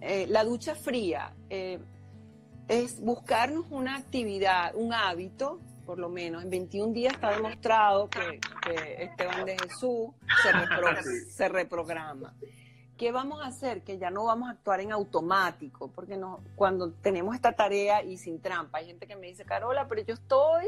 eh, 0.01 0.25
la 0.29 0.43
ducha 0.43 0.73
fría 0.73 1.33
eh, 1.49 1.79
es 2.67 2.99
buscarnos 2.99 3.65
una 3.69 3.97
actividad, 3.97 4.75
un 4.75 4.93
hábito, 4.93 5.59
por 5.91 5.99
lo 5.99 6.07
menos. 6.07 6.41
En 6.41 6.49
21 6.49 6.93
días 6.93 7.13
está 7.15 7.31
demostrado 7.31 8.09
que, 8.09 8.39
que 8.63 9.03
Esteban 9.03 9.43
de 9.43 9.57
Jesús 9.59 10.07
se, 10.41 10.49
repro- 10.53 11.01
se 11.29 11.49
reprograma. 11.49 12.33
¿Qué 12.97 13.11
vamos 13.11 13.41
a 13.41 13.47
hacer? 13.47 13.81
Que 13.81 13.97
ya 13.97 14.09
no 14.09 14.23
vamos 14.23 14.47
a 14.47 14.53
actuar 14.53 14.79
en 14.79 14.93
automático, 14.93 15.89
porque 15.93 16.15
no, 16.15 16.39
cuando 16.55 16.93
tenemos 16.93 17.35
esta 17.35 17.51
tarea 17.51 18.03
y 18.03 18.15
sin 18.17 18.39
trampa, 18.39 18.77
hay 18.77 18.85
gente 18.85 19.05
que 19.05 19.17
me 19.17 19.27
dice, 19.27 19.43
Carola, 19.43 19.85
pero 19.89 20.01
yo 20.03 20.13
estoy 20.13 20.67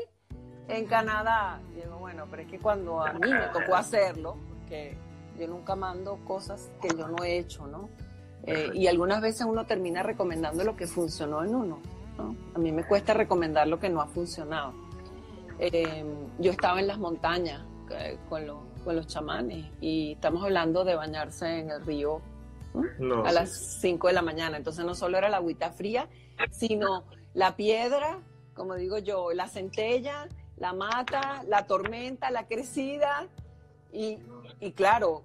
en 0.68 0.88
Canadá. 0.88 1.62
Y 1.72 1.76
digo, 1.76 2.00
bueno, 2.00 2.28
pero 2.30 2.42
es 2.42 2.50
que 2.50 2.60
cuando 2.60 3.02
a 3.02 3.14
mí 3.14 3.32
me 3.32 3.48
tocó 3.54 3.78
hacerlo, 3.78 4.36
porque 4.60 4.98
yo 5.40 5.48
nunca 5.48 5.78
mando 5.78 6.18
cosas 6.26 6.70
que 6.82 6.90
yo 6.90 7.08
no 7.08 7.24
he 7.24 7.38
hecho, 7.38 7.66
¿no? 7.66 7.88
Eh, 8.46 8.72
y 8.74 8.88
algunas 8.88 9.22
veces 9.22 9.46
uno 9.46 9.66
termina 9.66 10.04
recomendando 10.04 10.66
lo 10.66 10.76
que 10.76 10.86
funcionó 10.86 11.46
en 11.46 11.56
uno. 11.56 11.80
¿no? 12.18 12.36
A 12.54 12.60
mí 12.60 12.72
me 12.72 12.84
cuesta 12.86 13.16
recomendar 13.16 13.68
lo 13.68 13.80
que 13.80 13.90
no 13.90 14.00
ha 14.00 14.06
funcionado. 14.06 14.83
Eh, 15.66 16.04
yo 16.40 16.52
estaba 16.52 16.82
en 16.82 16.88
las 16.88 16.98
montañas 16.98 17.64
eh, 17.92 18.18
con, 18.28 18.46
los, 18.46 18.58
con 18.84 18.98
los 18.98 19.08
chamanes 19.08 19.66
y 19.80 20.12
estamos 20.12 20.44
hablando 20.44 20.84
de 20.84 20.96
bañarse 20.96 21.60
en 21.60 21.72
el 21.72 21.86
río 21.86 22.22
No, 23.00 23.24
a 23.24 23.30
sí. 23.30 23.36
las 23.36 23.52
5 23.80 24.08
de 24.08 24.14
la 24.14 24.22
mañana. 24.22 24.58
Entonces 24.58 24.84
no 24.84 24.94
solo 24.94 25.18
era 25.18 25.30
la 25.30 25.38
agüita 25.38 25.72
fría, 25.72 26.10
sino 26.52 27.06
la 27.34 27.56
piedra, 27.56 28.20
como 28.54 28.76
digo 28.76 28.98
yo, 28.98 29.32
la 29.32 29.48
centella, 29.48 30.28
la 30.58 30.74
mata, 30.74 31.44
la 31.48 31.66
tormenta, 31.66 32.30
la 32.30 32.46
crecida. 32.46 33.28
Y, 33.94 34.18
y 34.60 34.74
claro, 34.74 35.24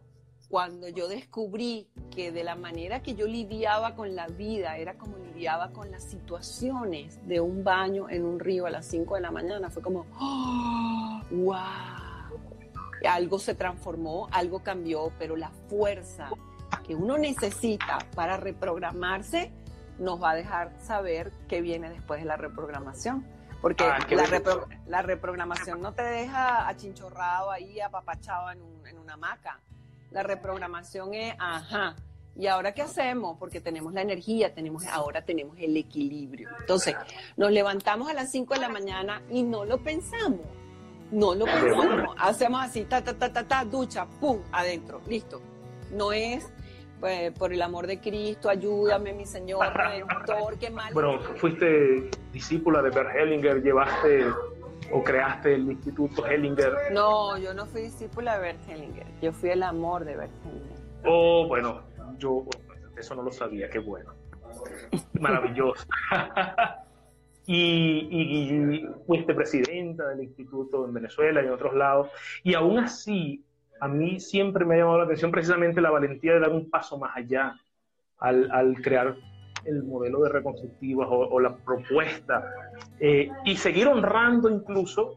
cuando 0.49 0.89
yo 0.89 1.09
descubrí 1.09 1.89
que 2.11 2.33
de 2.33 2.43
la 2.43 2.55
manera 2.57 3.03
que 3.03 3.15
yo 3.15 3.27
lidiaba 3.27 3.95
con 3.95 4.17
la 4.17 4.27
vida 4.29 4.77
era 4.79 4.95
como 4.95 5.19
lidiaba 5.19 5.71
con 5.73 5.91
las 5.91 6.03
situaciones 6.05 7.19
de 7.29 7.41
un 7.41 7.63
baño 7.65 8.09
en 8.09 8.25
un 8.25 8.41
río 8.41 8.67
a 8.67 8.71
las 8.71 8.87
5 8.87 9.17
de 9.17 9.21
la 9.21 9.31
mañana, 9.31 9.69
fue 9.71 9.83
como, 9.83 10.07
¡oh! 10.19 11.21
¡wow! 11.31 11.55
Algo 13.09 13.39
se 13.39 13.55
transformó, 13.55 14.29
algo 14.33 14.61
cambió, 14.61 15.13
pero 15.19 15.37
la 15.37 15.51
fuerza 15.69 16.31
que 16.87 16.95
uno 16.95 17.17
necesita 17.19 17.99
para 18.15 18.37
reprogramarse 18.39 19.53
nos 19.99 20.23
va 20.23 20.31
a 20.31 20.35
dejar 20.35 20.73
saber 20.83 21.33
qué 21.49 21.61
viene 21.61 21.91
después 21.91 22.21
de 22.21 22.27
la 22.27 22.37
reprogramación. 22.37 23.25
Porque 23.61 23.85
Ah, 23.85 23.99
la, 24.11 24.25
repro- 24.25 24.67
la 24.87 25.03
reprogramación 25.03 25.81
no 25.81 25.93
te 25.93 26.03
deja 26.03 26.69
achinchorrado 26.69 27.51
ahí, 27.51 27.81
apapachado 27.81 28.51
en, 28.53 28.63
un- 28.63 28.87
en 28.87 28.99
una 28.99 29.15
hamaca. 29.15 29.61
La 30.11 30.23
reprogramación 30.23 31.15
es, 31.15 31.35
ajá, 31.39 31.95
¿y 32.35 32.47
ahora 32.47 32.73
qué 32.73 32.83
hacemos? 32.83 33.37
Porque 33.39 33.61
tenemos 33.61 33.93
la 33.93 34.03
energía, 34.03 34.55
tenemos, 34.55 34.87
ahora 34.87 35.23
tenemos 35.23 35.57
el 35.59 35.77
equilibrio. 35.77 36.49
Entonces, 36.61 36.95
nos 37.37 37.51
levantamos 37.51 38.09
a 38.09 38.15
las 38.15 38.31
5 38.31 38.55
de 38.55 38.61
la 38.61 38.69
mañana 38.69 39.23
y 39.31 39.43
no 39.43 39.65
lo 39.65 39.79
pensamos. 39.79 40.41
No 41.11 41.35
lo 41.35 41.47
pensamos. 41.47 42.15
Hacemos 42.19 42.63
así, 42.63 42.85
ta, 42.85 43.03
ta, 43.03 43.15
ta, 43.15 43.33
ta, 43.33 43.47
ta, 43.47 43.65
ducha, 43.65 44.07
pum, 44.21 44.41
adentro, 44.53 45.01
listo. 45.09 45.41
No 45.93 46.13
es, 46.13 46.51
pues, 47.01 47.33
por 47.33 47.53
el 47.53 47.63
amor 47.63 47.87
de 47.87 48.01
Cristo, 48.01 48.49
ayúdame, 48.49 49.13
mi 49.13 49.25
Señor, 49.25 49.73
qué 50.59 50.71
mal. 50.71 50.93
Bueno, 50.93 51.21
fuiste 51.37 52.11
discípula 52.33 52.83
de 52.83 52.91
Bert 52.91 53.15
Hellinger, 53.15 53.63
llevaste 53.63 54.27
o 54.93 55.03
creaste 55.05 55.55
el 55.55 55.71
Instituto 55.71 56.27
Hellinger. 56.27 56.73
No, 56.93 57.37
yo 57.39 57.53
no 57.55 57.67
fui 57.67 57.83
discípula 57.83 58.35
de 58.37 58.41
Bert 58.41 58.69
Hellinger. 58.69 59.07
Yo 59.21 59.33
fui 59.33 59.51
el 59.51 59.63
amor 59.63 60.05
de 60.05 60.17
Bert 60.17 60.33
Hellinger. 60.45 60.79
Oh, 61.05 61.47
bueno, 61.47 61.83
yo 62.19 62.45
eso 62.99 63.15
no 63.15 63.23
lo 63.23 63.31
sabía, 63.31 63.69
qué 63.71 63.79
bueno. 63.79 64.13
Maravilloso. 65.21 65.87
y, 67.47 68.09
y- 68.11 68.75
y 68.77 68.87
fuiste 69.07 69.35
presidenta 69.35 70.09
del 70.09 70.23
instituto 70.25 70.85
en 70.87 70.93
Venezuela 70.95 71.43
y 71.43 71.47
en 71.47 71.53
otros 71.53 71.75
lados. 71.75 72.09
Y 72.43 72.55
aún 72.55 72.79
así, 72.79 73.45
a 73.81 73.89
mí 73.89 74.21
siempre 74.21 74.65
me 74.65 74.75
ha 74.75 74.79
llamado 74.79 74.99
la 74.99 75.05
atención 75.05 75.31
precisamente 75.31 75.81
la 75.81 75.91
valentía 75.91 76.35
de 76.35 76.41
dar 76.41 76.51
un 76.51 76.69
paso 76.69 76.99
más 76.99 77.17
allá 77.17 77.55
al, 78.19 78.51
al 78.51 78.75
crear 78.83 79.15
el 79.65 79.85
modelo 79.85 80.23
de 80.23 80.31
reconstructivas 80.31 81.09
o, 81.11 81.29
o 81.29 81.41
la 81.41 81.57
propuesta 81.57 82.45
eh, 83.01 83.29
y 83.45 83.57
seguir 83.57 83.89
honrando 83.89 84.49
incluso 84.49 85.17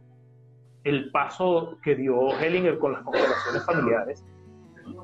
el 0.84 1.12
paso 1.12 1.78
que 1.84 1.96
dio 1.96 2.30
Hellinger 2.40 2.80
con 2.80 2.94
las 2.94 3.04
constelaciones 3.04 3.66
familiares 3.66 4.26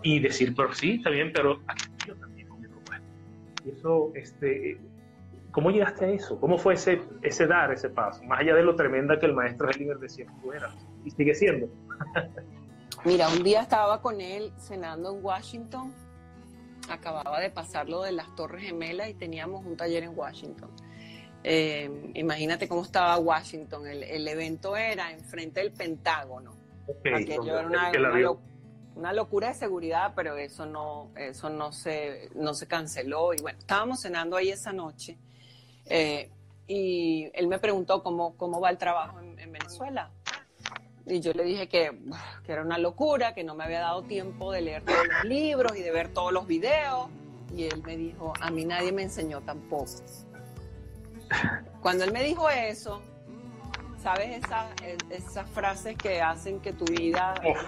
y 0.03 0.19
decir, 0.19 0.53
pero 0.55 0.73
sí, 0.73 0.95
está 0.95 1.09
bien, 1.09 1.31
pero 1.33 1.59
aquí 1.67 1.85
yo 2.07 2.15
también 2.15 2.47
con 2.47 2.61
mi 2.61 2.67
propuesta. 2.67 3.05
Y 3.63 3.69
eso, 3.69 4.11
este, 4.15 4.79
¿cómo 5.51 5.69
llegaste 5.69 6.05
a 6.05 6.09
eso? 6.09 6.39
¿Cómo 6.39 6.57
fue 6.57 6.73
ese, 6.73 7.01
ese 7.21 7.45
dar 7.47 7.71
ese 7.71 7.89
paso? 7.89 8.23
Más 8.23 8.39
allá 8.39 8.55
de 8.55 8.63
lo 8.63 8.75
tremenda 8.75 9.19
que 9.19 9.27
el 9.27 9.33
maestro 9.33 9.69
Hellinger 9.69 9.99
decía 9.99 10.25
que 10.25 10.41
tú 10.41 10.51
eras 10.51 10.73
y 11.05 11.11
sigue 11.11 11.35
siendo. 11.35 11.67
Mira, 13.05 13.29
un 13.29 13.43
día 13.43 13.61
estaba 13.61 14.01
con 14.01 14.19
él 14.19 14.51
cenando 14.57 15.15
en 15.15 15.23
Washington. 15.23 15.93
Acababa 16.89 17.39
de 17.39 17.49
pasar 17.49 17.89
lo 17.89 18.01
de 18.03 18.11
las 18.11 18.33
Torres 18.35 18.63
Gemelas 18.63 19.09
y 19.09 19.13
teníamos 19.13 19.65
un 19.65 19.75
taller 19.77 20.03
en 20.03 20.17
Washington. 20.17 20.69
Eh, 21.43 22.11
imagínate 22.15 22.67
cómo 22.67 22.81
estaba 22.81 23.17
Washington. 23.17 23.87
El, 23.87 24.03
el 24.03 24.27
evento 24.27 24.75
era 24.75 25.11
enfrente 25.11 25.59
del 25.61 25.71
Pentágono. 25.71 26.51
Ok, 26.87 27.05
Aquello 27.13 27.59
era 27.59 27.67
una, 27.67 27.91
lo- 28.19 29.13
locura 29.13 29.49
de 29.49 29.53
seguridad, 29.53 30.13
pero 30.15 30.35
eso 30.37 30.65
no, 30.65 31.11
eso 31.15 31.49
no 31.49 31.71
se, 31.71 32.29
no 32.35 32.53
se 32.53 32.67
canceló. 32.67 33.33
Y 33.33 33.41
bueno, 33.41 33.59
estábamos 33.59 34.01
cenando 34.01 34.35
ahí 34.35 34.49
esa 34.49 34.73
noche. 34.73 35.17
eh, 35.85 36.31
y 36.69 37.29
él 37.33 37.47
me 37.47 37.59
preguntó 37.59 38.03
cómo, 38.03 38.35
cómo 38.35 38.59
va 38.59 38.69
el 38.69 38.77
trabajo 38.77 39.21
en, 39.21 39.39
en 39.39 39.53
Venezuela. 39.53 40.11
Y 41.09 41.21
yo 41.21 41.31
le 41.33 41.43
dije 41.43 41.67
que, 41.69 41.91
que 42.43 42.51
era 42.51 42.61
una 42.63 42.77
locura, 42.77 43.33
que 43.33 43.43
no 43.43 43.55
me 43.55 43.63
había 43.63 43.79
dado 43.79 44.03
tiempo 44.03 44.51
de 44.51 44.61
leer 44.61 44.83
todos 44.83 45.07
los 45.07 45.23
libros 45.23 45.77
y 45.77 45.81
de 45.81 45.91
ver 45.91 46.09
todos 46.09 46.33
los 46.33 46.45
videos. 46.47 47.07
Y 47.55 47.63
él 47.63 47.81
me 47.85 47.95
dijo, 47.95 48.33
a 48.41 48.51
mí 48.51 48.65
nadie 48.65 48.91
me 48.91 49.03
enseñó 49.03 49.41
tampoco. 49.41 49.85
Cuando 51.81 52.03
él 52.03 52.11
me 52.11 52.23
dijo 52.23 52.49
eso, 52.49 53.01
¿sabes 54.01 54.43
esa- 54.43 54.69
esas 55.09 55.49
frases 55.51 55.95
que 55.97 56.21
hacen 56.21 56.59
que 56.59 56.73
tu 56.73 56.85
vida 56.85 57.35
Uf, 57.49 57.67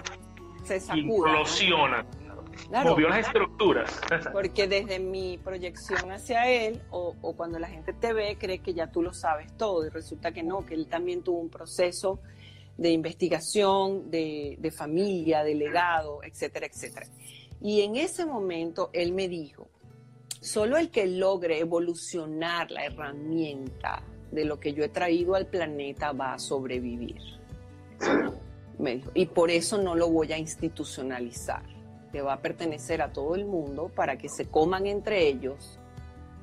se 0.64 0.80
sacuda? 0.80 1.00
implosiona. 1.30 2.06
Claro, 2.68 2.90
Movió 2.90 3.08
las 3.08 3.26
estructuras. 3.26 4.00
porque 4.32 4.68
desde 4.68 4.98
mi 4.98 5.38
proyección 5.38 6.12
hacia 6.12 6.46
él, 6.50 6.82
o, 6.90 7.16
o 7.22 7.32
cuando 7.34 7.58
la 7.58 7.68
gente 7.68 7.92
te 7.94 8.12
ve, 8.12 8.36
cree 8.38 8.58
que 8.58 8.74
ya 8.74 8.88
tú 8.92 9.02
lo 9.02 9.14
sabes 9.14 9.56
todo, 9.56 9.86
y 9.86 9.88
resulta 9.88 10.32
que 10.32 10.42
no, 10.42 10.64
que 10.66 10.74
él 10.74 10.86
también 10.86 11.22
tuvo 11.22 11.38
un 11.38 11.48
proceso 11.48 12.20
de 12.80 12.90
investigación, 12.92 14.10
de, 14.10 14.56
de 14.58 14.70
familia, 14.70 15.44
de 15.44 15.54
legado, 15.54 16.24
etcétera, 16.24 16.64
etcétera. 16.64 17.06
Y 17.60 17.82
en 17.82 17.96
ese 17.96 18.24
momento 18.24 18.88
él 18.94 19.12
me 19.12 19.28
dijo, 19.28 19.68
solo 20.40 20.78
el 20.78 20.90
que 20.90 21.06
logre 21.06 21.58
evolucionar 21.58 22.70
la 22.70 22.86
herramienta 22.86 24.02
de 24.32 24.46
lo 24.46 24.58
que 24.58 24.72
yo 24.72 24.82
he 24.82 24.88
traído 24.88 25.34
al 25.34 25.46
planeta 25.46 26.12
va 26.12 26.32
a 26.32 26.38
sobrevivir. 26.38 27.20
Me 28.78 28.94
dijo, 28.96 29.10
y 29.12 29.26
por 29.26 29.50
eso 29.50 29.76
no 29.76 29.94
lo 29.94 30.08
voy 30.08 30.32
a 30.32 30.38
institucionalizar. 30.38 31.62
Le 32.14 32.22
va 32.22 32.32
a 32.32 32.40
pertenecer 32.40 33.02
a 33.02 33.12
todo 33.12 33.34
el 33.34 33.44
mundo 33.44 33.90
para 33.94 34.16
que 34.16 34.30
se 34.30 34.46
coman 34.46 34.86
entre 34.86 35.28
ellos 35.28 35.78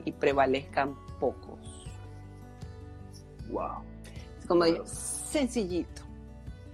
y 0.06 0.12
prevalezcan 0.12 0.95
pocos. 1.19 1.88
Wow. 3.50 3.82
Como 4.47 4.65
dije, 4.65 4.82
sencillito. 4.86 6.07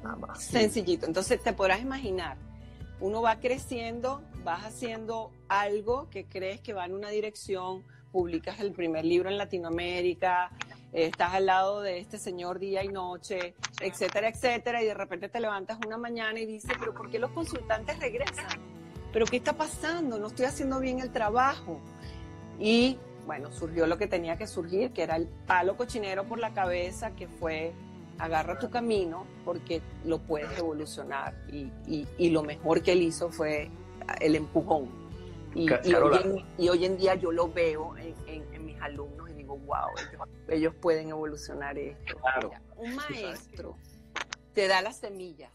Nada 0.03 0.15
más. 0.15 0.43
Sencillito. 0.43 1.05
Entonces 1.05 1.41
te 1.41 1.53
podrás 1.53 1.81
imaginar, 1.81 2.37
uno 2.99 3.21
va 3.21 3.39
creciendo, 3.39 4.21
vas 4.43 4.65
haciendo 4.65 5.31
algo 5.47 6.09
que 6.09 6.25
crees 6.25 6.61
que 6.61 6.73
va 6.73 6.85
en 6.85 6.93
una 6.93 7.09
dirección, 7.09 7.83
publicas 8.11 8.59
el 8.59 8.71
primer 8.71 9.05
libro 9.05 9.29
en 9.29 9.37
Latinoamérica, 9.37 10.51
eh, 10.93 11.05
estás 11.07 11.33
al 11.33 11.47
lado 11.47 11.81
de 11.81 11.99
este 11.99 12.17
señor 12.17 12.59
día 12.59 12.83
y 12.83 12.89
noche, 12.89 13.55
etcétera, 13.81 14.29
etcétera, 14.29 14.83
y 14.83 14.85
de 14.85 14.93
repente 14.93 15.27
te 15.29 15.39
levantas 15.39 15.79
una 15.85 15.97
mañana 15.97 16.39
y 16.39 16.45
dices, 16.45 16.71
pero 16.79 16.93
¿por 16.93 17.09
qué 17.09 17.17
los 17.17 17.31
consultantes 17.31 17.99
regresan? 17.99 18.61
¿Pero 19.11 19.25
qué 19.25 19.37
está 19.37 19.53
pasando? 19.53 20.19
No 20.19 20.27
estoy 20.27 20.45
haciendo 20.45 20.79
bien 20.79 20.99
el 20.99 21.11
trabajo. 21.11 21.79
Y 22.59 22.97
bueno, 23.25 23.51
surgió 23.51 23.87
lo 23.87 23.97
que 23.97 24.07
tenía 24.07 24.37
que 24.37 24.47
surgir, 24.47 24.91
que 24.91 25.03
era 25.03 25.15
el 25.15 25.27
palo 25.27 25.77
cochinero 25.77 26.25
por 26.25 26.39
la 26.39 26.53
cabeza, 26.53 27.11
que 27.15 27.27
fue 27.27 27.73
agarra 28.19 28.57
tu 28.59 28.69
camino 28.69 29.25
porque 29.45 29.81
lo 30.05 30.19
puedes 30.19 30.57
evolucionar. 30.57 31.33
Y, 31.51 31.71
y- 31.87 32.07
y 32.17 32.29
lo 32.29 32.43
mejor 32.43 32.81
que 32.83 32.93
él 32.93 33.01
hizo 33.01 33.29
fue 33.31 33.69
el 34.21 34.35
empujón. 34.35 34.89
Y, 35.55 35.67
y 35.87 35.93
hoy, 35.93 36.17
en, 36.23 36.45
y 36.57 36.69
hoy 36.69 36.85
en 36.85 36.97
día 36.97 37.15
yo 37.15 37.31
lo 37.31 37.51
veo 37.51 37.95
en, 37.97 38.15
en- 38.27 38.53
en 38.53 38.65
mis 38.65 38.81
alumnos 38.81 39.29
y 39.29 39.33
digo, 39.33 39.57
wow, 39.57 39.89
ellos, 40.09 40.27
ellos 40.49 40.73
pueden 40.81 41.09
evolucionar 41.09 41.77
esto. 41.77 42.17
Claro. 42.19 42.49
Mira, 42.49 42.61
un 42.75 42.95
maestro 42.95 43.77
te 44.53 44.67
da 44.67 44.81
las 44.81 44.97
semillas. 44.97 45.51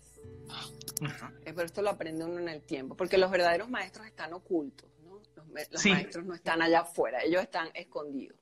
Eh, 1.44 1.52
Pero 1.52 1.62
esto 1.62 1.82
lo 1.82 1.90
aprende 1.90 2.24
uno 2.24 2.38
en 2.38 2.48
el 2.48 2.62
tiempo, 2.62 2.96
porque 2.96 3.18
los 3.18 3.30
verdaderos 3.30 3.68
maestros 3.68 4.06
están 4.06 4.32
ocultos, 4.32 4.88
¿no? 5.04 5.20
Los, 5.36 5.46
los 5.70 5.80
Sí. 5.82 5.90
maestros 5.90 6.24
no 6.24 6.34
están 6.34 6.62
allá 6.62 6.80
afuera, 6.80 7.22
ellos 7.22 7.42
están 7.42 7.68
escondidos. 7.74 8.38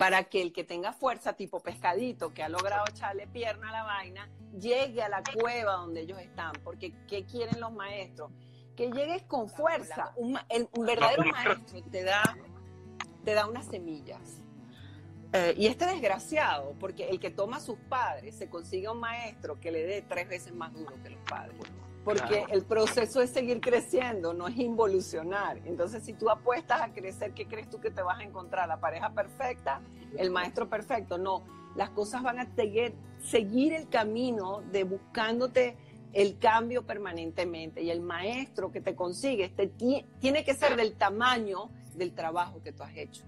Para 0.00 0.24
que 0.24 0.40
el 0.40 0.50
que 0.54 0.64
tenga 0.64 0.94
fuerza, 0.94 1.34
tipo 1.34 1.60
pescadito, 1.60 2.32
que 2.32 2.42
ha 2.42 2.48
logrado 2.48 2.84
echarle 2.88 3.26
pierna 3.26 3.68
a 3.68 3.72
la 3.72 3.82
vaina, 3.82 4.30
llegue 4.58 5.02
a 5.02 5.10
la 5.10 5.22
cueva 5.22 5.72
donde 5.74 6.00
ellos 6.00 6.18
están. 6.18 6.52
Porque, 6.64 6.94
¿qué 7.06 7.26
quieren 7.26 7.60
los 7.60 7.70
maestros? 7.70 8.32
Que 8.74 8.90
llegues 8.90 9.22
con 9.24 9.50
fuerza. 9.50 10.14
Un, 10.16 10.38
el- 10.48 10.70
un 10.74 10.86
verdadero 10.86 11.22
maestro 11.26 11.82
te 11.90 12.02
da, 12.02 12.22
te 13.26 13.34
da 13.34 13.46
unas 13.46 13.66
semillas. 13.66 14.40
Eh, 15.34 15.52
y 15.58 15.66
este 15.66 15.84
desgraciado, 15.84 16.74
porque 16.80 17.10
el 17.10 17.20
que 17.20 17.28
toma 17.30 17.58
a 17.58 17.60
sus 17.60 17.78
padres 17.78 18.34
se 18.34 18.48
consigue 18.48 18.88
un 18.88 19.00
maestro 19.00 19.60
que 19.60 19.70
le 19.70 19.82
dé 19.84 20.00
tres 20.00 20.26
veces 20.26 20.54
más 20.54 20.72
duro 20.72 20.94
que 21.02 21.10
los 21.10 21.20
padres. 21.28 21.54
Porque 22.04 22.44
el 22.50 22.64
proceso 22.64 23.20
es 23.20 23.30
seguir 23.30 23.60
creciendo, 23.60 24.32
no 24.32 24.48
es 24.48 24.56
involucionar. 24.56 25.58
Entonces, 25.66 26.02
si 26.02 26.14
tú 26.14 26.30
apuestas 26.30 26.80
a 26.80 26.92
crecer, 26.92 27.32
¿qué 27.32 27.46
crees 27.46 27.68
tú 27.68 27.80
que 27.80 27.90
te 27.90 28.02
vas 28.02 28.18
a 28.20 28.22
encontrar? 28.22 28.68
¿La 28.68 28.80
pareja 28.80 29.10
perfecta? 29.10 29.80
¿El 30.16 30.30
maestro 30.30 30.68
perfecto? 30.68 31.18
No, 31.18 31.42
las 31.76 31.90
cosas 31.90 32.22
van 32.22 32.38
a 32.38 32.54
seguir, 32.54 32.94
seguir 33.22 33.74
el 33.74 33.88
camino 33.88 34.62
de 34.72 34.84
buscándote 34.84 35.76
el 36.12 36.38
cambio 36.38 36.84
permanentemente. 36.84 37.82
Y 37.82 37.90
el 37.90 38.00
maestro 38.00 38.72
que 38.72 38.80
te 38.80 38.94
consigue 38.94 39.48
te, 39.50 39.68
tiene 39.68 40.44
que 40.44 40.54
ser 40.54 40.76
del 40.76 40.94
tamaño 40.94 41.70
del 41.94 42.12
trabajo 42.14 42.62
que 42.62 42.72
tú 42.72 42.82
has 42.82 42.96
hecho. 42.96 43.24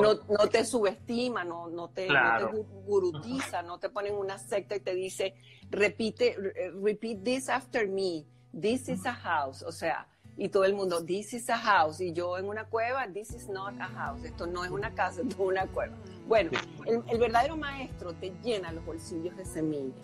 No, 0.00 0.14
no 0.28 0.48
te 0.48 0.64
subestima, 0.64 1.44
no, 1.44 1.68
no, 1.68 1.88
te, 1.90 2.08
no 2.08 2.50
te 2.50 2.56
gurutiza, 2.86 3.62
no 3.62 3.78
te 3.78 3.88
ponen 3.88 4.14
una 4.14 4.38
secta 4.38 4.76
y 4.76 4.80
te 4.80 4.94
dice, 4.94 5.34
repite, 5.70 6.36
repeat 6.80 7.22
this 7.22 7.48
after 7.48 7.88
me, 7.88 8.24
this 8.58 8.88
is 8.88 9.04
a 9.06 9.12
house, 9.12 9.62
o 9.62 9.72
sea, 9.72 10.06
y 10.36 10.48
todo 10.48 10.64
el 10.64 10.74
mundo, 10.74 11.04
this 11.04 11.34
is 11.34 11.50
a 11.50 11.58
house, 11.58 12.00
y 12.00 12.12
yo 12.12 12.38
en 12.38 12.48
una 12.48 12.64
cueva, 12.64 13.06
this 13.12 13.32
is 13.32 13.48
not 13.48 13.74
a 13.80 13.86
house, 13.88 14.24
esto 14.24 14.46
no 14.46 14.64
es 14.64 14.70
una 14.70 14.94
casa, 14.94 15.20
esto 15.28 15.34
es 15.34 15.48
una 15.48 15.66
cueva. 15.66 15.94
Bueno, 16.26 16.50
el, 16.86 17.02
el 17.08 17.18
verdadero 17.18 17.56
maestro 17.56 18.12
te 18.14 18.32
llena 18.42 18.72
los 18.72 18.84
bolsillos 18.84 19.36
de 19.36 19.44
semilla. 19.44 19.94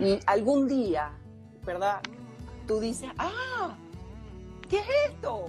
Y 0.00 0.20
algún 0.26 0.68
día, 0.68 1.12
¿verdad? 1.64 2.00
Tú 2.66 2.80
dices, 2.80 3.10
ah, 3.18 3.76
¿qué 4.68 4.78
es 4.78 4.86
esto? 5.10 5.46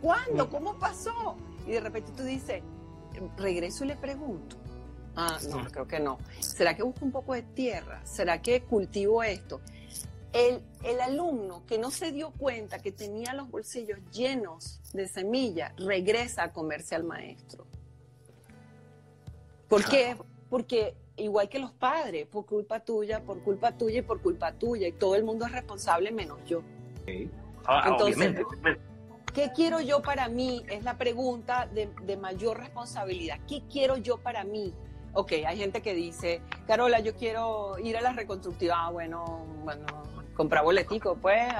¿Cuándo? 0.00 0.50
¿Cómo 0.50 0.78
pasó? 0.78 1.36
Y 1.66 1.72
de 1.72 1.80
repente 1.80 2.12
tú 2.16 2.22
dices, 2.22 2.62
regreso 3.36 3.84
y 3.84 3.88
le 3.88 3.96
pregunto. 3.96 4.56
Ah, 5.14 5.38
no, 5.50 5.64
creo 5.70 5.86
que 5.86 6.00
no. 6.00 6.18
¿Será 6.40 6.74
que 6.74 6.82
busco 6.82 7.04
un 7.04 7.12
poco 7.12 7.34
de 7.34 7.42
tierra? 7.42 8.00
¿Será 8.04 8.40
que 8.40 8.62
cultivo 8.62 9.22
esto? 9.22 9.60
El, 10.32 10.62
el, 10.82 11.00
alumno 11.02 11.66
que 11.66 11.76
no 11.76 11.90
se 11.90 12.10
dio 12.10 12.30
cuenta 12.30 12.78
que 12.78 12.90
tenía 12.90 13.34
los 13.34 13.50
bolsillos 13.50 13.98
llenos 14.10 14.80
de 14.94 15.06
semillas 15.06 15.74
regresa 15.76 16.44
a 16.44 16.52
comerse 16.52 16.94
al 16.94 17.04
maestro. 17.04 17.66
¿Por 19.68 19.84
qué? 19.84 20.16
Porque 20.48 20.94
igual 21.16 21.48
que 21.48 21.58
los 21.58 21.72
padres, 21.72 22.26
por 22.26 22.46
culpa 22.46 22.80
tuya, 22.80 23.22
por 23.22 23.42
culpa 23.42 23.76
tuya 23.76 23.98
y 23.98 24.02
por 24.02 24.22
culpa 24.22 24.52
tuya, 24.52 24.88
y 24.88 24.92
todo 24.92 25.14
el 25.14 25.24
mundo 25.24 25.44
es 25.46 25.52
responsable 25.52 26.10
menos 26.10 26.38
yo. 26.46 26.62
Ah, 27.66 27.88
Entonces, 27.88 28.36
¿qué 29.32 29.50
quiero 29.54 29.80
yo 29.80 30.02
para 30.02 30.28
mí? 30.28 30.64
Es 30.68 30.84
la 30.84 30.98
pregunta 30.98 31.66
de, 31.66 31.90
de 32.02 32.16
mayor 32.16 32.58
responsabilidad. 32.58 33.38
¿Qué 33.48 33.62
quiero 33.68 33.96
yo 33.96 34.18
para 34.18 34.44
mí? 34.44 34.74
ok, 35.14 35.32
hay 35.46 35.58
gente 35.58 35.82
que 35.82 35.94
dice, 35.94 36.40
Carola, 36.66 37.00
yo 37.00 37.14
quiero 37.14 37.78
ir 37.78 37.96
a 37.96 38.00
la 38.00 38.12
reconstructiva, 38.12 38.86
ah, 38.86 38.90
bueno, 38.90 39.44
bueno, 39.62 39.86
comprar 40.34 40.64
boletico, 40.64 41.16
pues, 41.16 41.52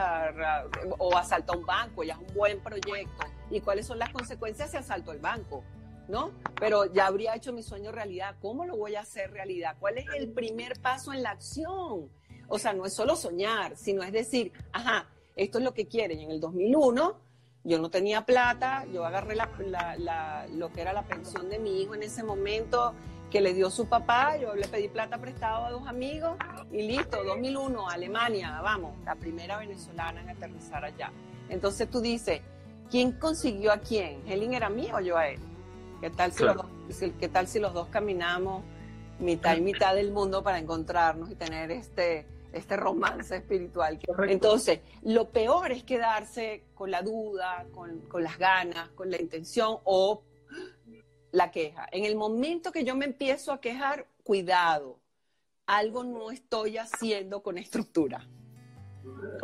o 0.99 1.17
asalta 1.17 1.57
un 1.57 1.65
banco, 1.67 2.03
ya 2.03 2.15
es 2.15 2.21
un 2.21 2.35
buen 2.35 2.61
proyecto. 2.61 3.27
¿Y 3.51 3.61
cuáles 3.61 3.87
son 3.87 3.99
las 3.99 4.11
consecuencias 4.11 4.71
si 4.71 4.79
asalto 4.79 5.13
el 5.13 5.19
banco? 5.19 5.63
¿No? 6.09 6.33
Pero 6.59 6.93
ya 6.93 7.07
habría 7.07 7.35
hecho 7.37 7.53
mi 7.53 7.63
sueño 7.63 7.93
realidad. 7.93 8.35
¿Cómo 8.41 8.65
lo 8.65 8.77
voy 8.77 8.97
a 8.97 9.01
hacer 9.01 9.31
realidad? 9.31 9.77
¿Cuál 9.79 9.99
es 9.99 10.07
el 10.17 10.33
primer 10.33 10.81
paso 10.81 11.13
en 11.13 11.23
la 11.23 11.31
acción? 11.31 12.11
O 12.49 12.59
sea, 12.59 12.73
no 12.73 12.85
es 12.87 12.95
solo 12.95 13.15
soñar, 13.15 13.77
sino 13.77 14.03
es 14.03 14.13
decir, 14.13 14.53
ajá, 14.73 15.09
esto 15.37 15.59
es 15.59 15.65
lo 15.65 15.73
que 15.75 15.87
quieren. 15.87 16.19
En 16.19 16.31
el 16.31 16.41
2001 16.41 17.21
yo 17.65 17.79
no 17.79 17.91
tenía 17.91 18.25
plata, 18.25 18.85
yo 18.93 19.05
agarré 19.05 19.37
lo 19.37 20.73
que 20.73 20.81
era 20.81 20.93
la 20.93 21.03
pensión 21.03 21.49
de 21.49 21.59
mi 21.59 21.81
hijo 21.81 21.95
en 21.95 22.03
ese 22.03 22.23
momento, 22.23 22.93
que 23.31 23.41
le 23.41 23.55
dio 23.55 23.71
su 23.71 23.87
papá, 23.87 24.37
yo 24.37 24.55
le 24.55 24.69
pedí 24.69 24.89
plata 24.89 25.19
prestado 25.19 25.65
a 25.65 25.71
dos 25.71 25.87
amigos 25.87 26.37
y 26.71 26.83
listo, 26.83 27.25
2001, 27.25 27.89
Alemania, 27.89 28.61
vamos, 28.63 28.93
la 29.05 29.15
primera 29.15 29.59
venezolana 29.59 30.21
en 30.21 30.31
aterrizar 30.31 30.85
allá. 30.85 31.11
Entonces 31.49 31.89
tú 31.89 32.01
dices, 32.01 32.43
¿quién 32.91 33.13
consiguió 33.13 33.73
a 33.73 33.79
quién? 33.79 34.21
¿Helen 34.27 34.55
era 34.55 34.69
mío 34.69 34.97
o 34.97 35.01
yo 35.01 35.17
a 35.17 35.29
él? 35.29 35.41
¿Qué 36.01 36.11
tal 36.11 36.33
si, 36.33 36.43
los, 36.43 36.57
dos, 36.57 36.67
¿qué 37.19 37.29
tal 37.29 37.47
si 37.47 37.61
los 37.61 37.73
dos 37.73 37.89
caminamos 37.89 38.65
mitad 39.19 39.57
y 39.57 39.61
mitad 39.61 39.95
del 39.95 40.11
mundo 40.11 40.43
para 40.43 40.59
encontrarnos 40.59 41.31
y 41.31 41.35
tener 41.37 41.71
este, 41.71 42.27
este 42.53 42.77
romance 42.77 43.37
espiritual? 43.37 43.99
Entonces, 44.29 44.81
lo 45.03 45.31
peor 45.31 45.73
es 45.73 45.85
quedarse 45.85 46.65
con 46.75 46.91
la 46.91 47.03
duda, 47.03 47.67
con, 47.73 48.01
con 48.03 48.23
las 48.23 48.39
ganas, 48.39 48.91
con 48.91 49.11
la 49.11 49.21
intención 49.21 49.79
o 49.85 50.23
la 51.33 51.51
queja. 51.51 51.89
En 51.91 52.05
el 52.05 52.17
momento 52.17 52.71
que 52.71 52.85
yo 52.85 52.95
me 52.95 53.07
empiezo 53.07 53.53
a 53.53 53.61
quejar, 53.61 54.07
cuidado, 54.23 55.01
algo 55.67 56.05
no 56.05 56.31
estoy 56.31 56.79
haciendo 56.79 57.43
con 57.43 57.59
estructura. 57.59 58.29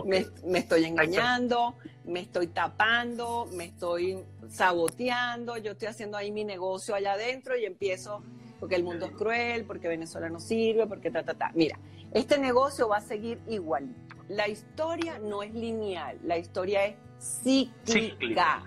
Me, 0.04 0.26
estoy 0.58 0.84
engañando, 0.84 1.74
me 2.04 2.20
estoy 2.20 2.48
tapando, 2.48 3.46
me 3.52 3.64
estoy 3.64 4.24
saboteando, 4.48 5.56
yo 5.56 5.72
estoy 5.72 5.88
haciendo 5.88 6.16
ahí 6.16 6.30
mi 6.30 6.44
negocio 6.44 6.94
allá 6.94 7.14
adentro 7.14 7.56
y 7.56 7.64
empiezo 7.64 8.22
porque 8.60 8.76
el 8.76 8.84
mundo 8.84 9.06
es 9.06 9.12
cruel, 9.12 9.64
porque 9.64 9.88
Venezuela 9.88 10.28
no 10.28 10.40
sirve, 10.40 10.86
porque 10.86 11.10
ta, 11.10 11.22
ta, 11.22 11.34
ta. 11.34 11.50
Mira, 11.54 11.78
este 12.12 12.38
negocio 12.38 12.88
va 12.88 12.98
a 12.98 13.00
seguir 13.00 13.40
igual. 13.48 13.94
La 14.28 14.48
historia 14.48 15.18
no 15.18 15.42
es 15.42 15.54
lineal, 15.54 16.18
la 16.22 16.38
historia 16.38 16.86
es 16.86 16.96
cíclica. 17.20 18.64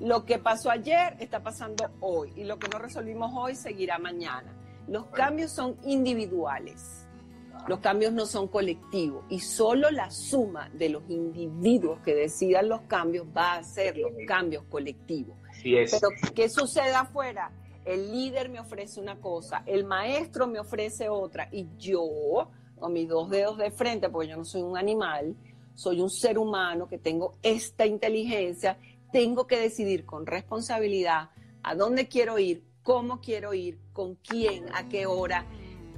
Lo 0.00 0.24
que 0.24 0.38
pasó 0.38 0.70
ayer 0.70 1.16
está 1.20 1.42
pasando 1.42 1.88
hoy 2.00 2.32
y 2.36 2.44
lo 2.44 2.58
que 2.58 2.68
no 2.68 2.78
resolvimos 2.78 3.32
hoy 3.34 3.54
seguirá 3.54 3.98
mañana. 3.98 4.52
Los 4.88 5.06
cambios 5.06 5.52
son 5.52 5.76
individuales, 5.84 7.06
los 7.68 7.78
cambios 7.78 8.12
no 8.12 8.26
son 8.26 8.48
colectivos 8.48 9.24
y 9.30 9.40
solo 9.40 9.90
la 9.90 10.10
suma 10.10 10.68
de 10.74 10.90
los 10.90 11.08
individuos 11.08 12.00
que 12.00 12.14
decidan 12.14 12.68
los 12.68 12.82
cambios 12.82 13.26
va 13.34 13.54
a 13.54 13.58
hacer 13.58 13.96
los 13.96 14.12
cambios 14.26 14.64
colectivos. 14.64 15.36
Pero 15.62 16.08
¿qué 16.34 16.48
sucede 16.48 16.94
afuera? 16.94 17.50
El 17.84 18.10
líder 18.10 18.48
me 18.48 18.60
ofrece 18.60 19.00
una 19.00 19.20
cosa, 19.20 19.62
el 19.66 19.84
maestro 19.84 20.46
me 20.46 20.58
ofrece 20.58 21.08
otra 21.08 21.48
y 21.52 21.66
yo, 21.78 22.48
con 22.78 22.92
mis 22.92 23.08
dos 23.08 23.30
dedos 23.30 23.58
de 23.58 23.70
frente, 23.70 24.08
porque 24.08 24.28
yo 24.28 24.36
no 24.36 24.44
soy 24.44 24.62
un 24.62 24.76
animal, 24.76 25.36
soy 25.74 26.00
un 26.00 26.10
ser 26.10 26.38
humano 26.38 26.88
que 26.88 26.98
tengo 26.98 27.36
esta 27.42 27.84
inteligencia 27.84 28.78
tengo 29.14 29.46
que 29.46 29.60
decidir 29.60 30.04
con 30.04 30.26
responsabilidad 30.26 31.30
a 31.62 31.76
dónde 31.76 32.08
quiero 32.08 32.36
ir, 32.40 32.64
cómo 32.82 33.20
quiero 33.20 33.54
ir, 33.54 33.78
con 33.92 34.16
quién, 34.16 34.66
a 34.74 34.88
qué 34.88 35.06
hora, 35.06 35.46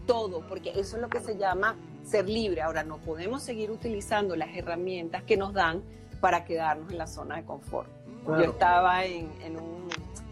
todo, 0.07 0.47
porque 0.47 0.79
eso 0.79 0.97
es 0.97 1.03
lo 1.03 1.09
que 1.09 1.21
se 1.21 1.39
llama 1.39 1.77
ser 2.05 2.29
libre. 2.29 2.61
Ahora, 2.61 2.85
no 2.85 2.99
podemos 2.99 3.43
seguir 3.43 3.71
utilizando 3.71 4.37
las 4.37 4.55
herramientas 4.55 5.23
que 5.23 5.39
nos 5.39 5.55
dan 5.55 5.83
para 6.21 6.45
quedarnos 6.45 6.93
en 6.93 6.99
la 6.99 7.07
zona 7.07 7.37
de 7.37 7.47
confort. 7.47 7.89
Yo 8.27 8.51
estaba 8.51 9.07
en, 9.07 9.31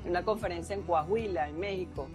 una 0.04 0.24
conferencia 0.24 0.74
en 0.74 0.82
Coahuila, 0.82 1.48
en 1.48 1.58
México, 1.58 2.08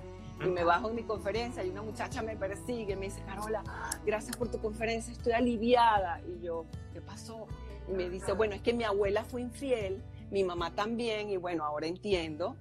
y 0.44 0.48
me 0.48 0.64
bajo 0.64 0.90
en 0.90 0.96
mi 0.96 1.04
conferencia 1.04 1.64
y 1.64 1.70
una 1.70 1.82
muchacha 1.82 2.22
me 2.22 2.38
persigue, 2.38 2.96
me 2.96 3.08
dice, 3.08 3.22
Carola, 3.26 3.64
gracias 4.06 4.38
por 4.38 4.50
tu 4.50 4.60
conferencia, 4.60 5.12
estoy 5.12 5.34
aliviada. 5.34 6.22
Y 6.22 6.42
yo, 6.42 6.66
¿qué 6.94 7.02
pasó? 7.02 7.48
Y 7.88 7.94
me 7.94 8.10
dice, 8.10 8.34
bueno, 8.34 8.56
es 8.56 8.62
que 8.62 8.74
mi 8.74 8.84
abuela 8.84 9.26
fue 9.26 9.42
infiel 9.42 10.02
mi 10.32 10.44
mamá 10.44 10.74
también, 10.74 11.30
y 11.30 11.38
bueno, 11.38 11.64
ahora 11.64 11.88
entiendo. 11.88 12.56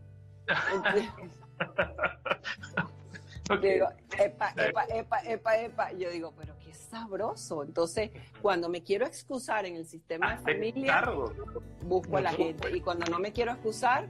digo, 3.63 3.89
epa, 4.19 4.53
epa, 4.57 4.85
epa, 4.85 5.19
epa, 5.21 5.59
epa. 5.59 5.93
Yo 5.93 6.11
digo, 6.11 6.33
pero 6.37 6.57
qué 6.59 6.73
sabroso. 6.73 7.63
Entonces, 7.63 8.11
cuando 8.41 8.69
me 8.69 8.83
quiero 8.83 9.07
excusar 9.07 9.67
en 9.67 9.77
el 9.77 9.87
sistema 9.87 10.37
de 10.37 10.43
familia, 10.43 11.13
busco 11.85 12.17
a 12.17 12.23
la 12.23 12.33
gente. 12.33 12.77
Y 12.77 12.81
cuando 12.81 13.07
no 13.07 13.19
me 13.19 13.33
quiero 13.33 13.53
excusar, 13.53 14.09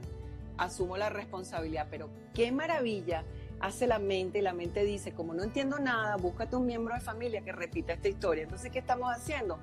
asumo 0.59 0.97
la 0.97 1.09
responsabilidad. 1.09 1.87
Pero 1.89 2.09
qué 2.33 2.51
maravilla 2.51 3.23
hace 3.59 3.87
la 3.87 3.99
mente 3.99 4.39
y 4.39 4.41
la 4.41 4.53
mente 4.53 4.83
dice, 4.83 5.13
como 5.13 5.33
no 5.33 5.43
entiendo 5.43 5.79
nada, 5.79 6.15
búscate 6.17 6.55
un 6.55 6.65
miembro 6.65 6.93
de 6.93 7.01
familia 7.01 7.41
que 7.41 7.51
repita 7.51 7.93
esta 7.93 8.07
historia. 8.07 8.43
Entonces, 8.43 8.71
¿qué 8.71 8.79
estamos 8.79 9.11
haciendo? 9.11 9.59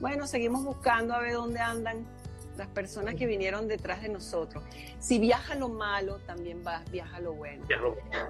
Bueno, 0.00 0.26
seguimos 0.26 0.64
buscando 0.64 1.14
a 1.14 1.20
ver 1.20 1.34
dónde 1.34 1.60
andan 1.60 2.06
las 2.56 2.68
personas 2.68 3.14
que 3.14 3.26
vinieron 3.26 3.68
detrás 3.68 4.02
de 4.02 4.08
nosotros. 4.08 4.62
Si 4.98 5.18
viaja 5.18 5.54
lo 5.54 5.68
malo, 5.68 6.18
también 6.26 6.62
va, 6.66 6.82
viaja 6.90 7.20
lo 7.20 7.32
bueno. 7.32 7.64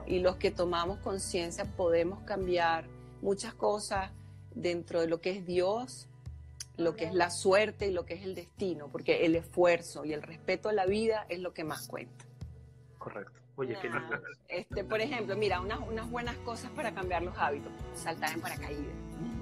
Y 0.07 0.21
los 0.21 0.37
que 0.37 0.51
tomamos 0.51 0.99
conciencia 1.01 1.65
podemos 1.65 2.21
cambiar 2.23 2.85
muchas 3.23 3.55
cosas 3.55 4.11
dentro 4.55 5.01
de 5.01 5.07
lo 5.07 5.21
que 5.21 5.31
es 5.31 5.47
Dios, 5.47 6.09
lo 6.77 6.97
que 6.97 7.05
es 7.05 7.15
la 7.15 7.31
suerte 7.31 7.89
y 7.89 7.93
lo 7.93 8.05
que 8.07 8.15
es 8.15 8.23
el 8.23 8.35
destino, 8.35 8.89
porque 8.89 9.27
el 9.27 9.37
esfuerzo 9.37 10.05
y 10.05 10.13
el 10.13 10.23
respeto 10.23 10.69
a 10.69 10.73
la 10.73 10.87
vida 10.87 11.27
es 11.29 11.41
lo 11.41 11.53
que 11.53 11.65
más 11.65 11.87
cuenta. 11.87 12.25
Correcto. 12.99 13.41
Oye, 13.57 13.77
este, 14.49 14.85
por 14.85 15.03
ejemplo, 15.03 15.37
mira, 15.37 15.61
unas, 15.61 15.81
unas 15.81 16.11
buenas 16.11 16.37
cosas 16.39 16.71
para 16.71 16.95
cambiar 16.95 17.23
los 17.23 17.37
hábitos. 17.37 17.71
Saltar 17.95 18.33
en 18.33 18.41
paracaídas. 18.41 18.95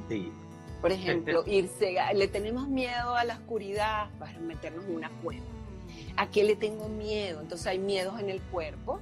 Sí. 0.09 0.33
Por 0.81 0.91
ejemplo, 0.91 1.45
irse, 1.47 1.97
le 2.15 2.27
tenemos 2.29 2.69
miedo 2.69 3.15
a 3.15 3.23
la 3.25 3.35
oscuridad 3.35 4.11
para 4.19 4.37
meternos 4.41 4.85
en 4.87 4.97
una 4.97 5.11
cueva. 5.23 5.47
¿A 6.17 6.31
qué 6.31 6.43
le 6.43 6.57
tengo 6.57 6.89
miedo? 6.89 7.41
Entonces 7.41 7.67
hay 7.69 7.79
miedos 7.79 8.19
en 8.21 8.29
el 8.29 8.43
cuerpo, 8.43 9.01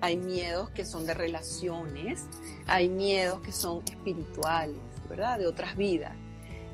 hay 0.00 0.16
miedos 0.16 0.70
que 0.70 0.84
son 0.84 1.06
de 1.06 1.14
relaciones, 1.14 2.24
hay 2.66 2.88
miedos 2.88 3.40
que 3.40 3.52
son 3.52 3.82
espirituales, 3.84 4.78
¿verdad? 5.08 5.38
De 5.38 5.46
otras 5.46 5.76
vidas. 5.76 6.14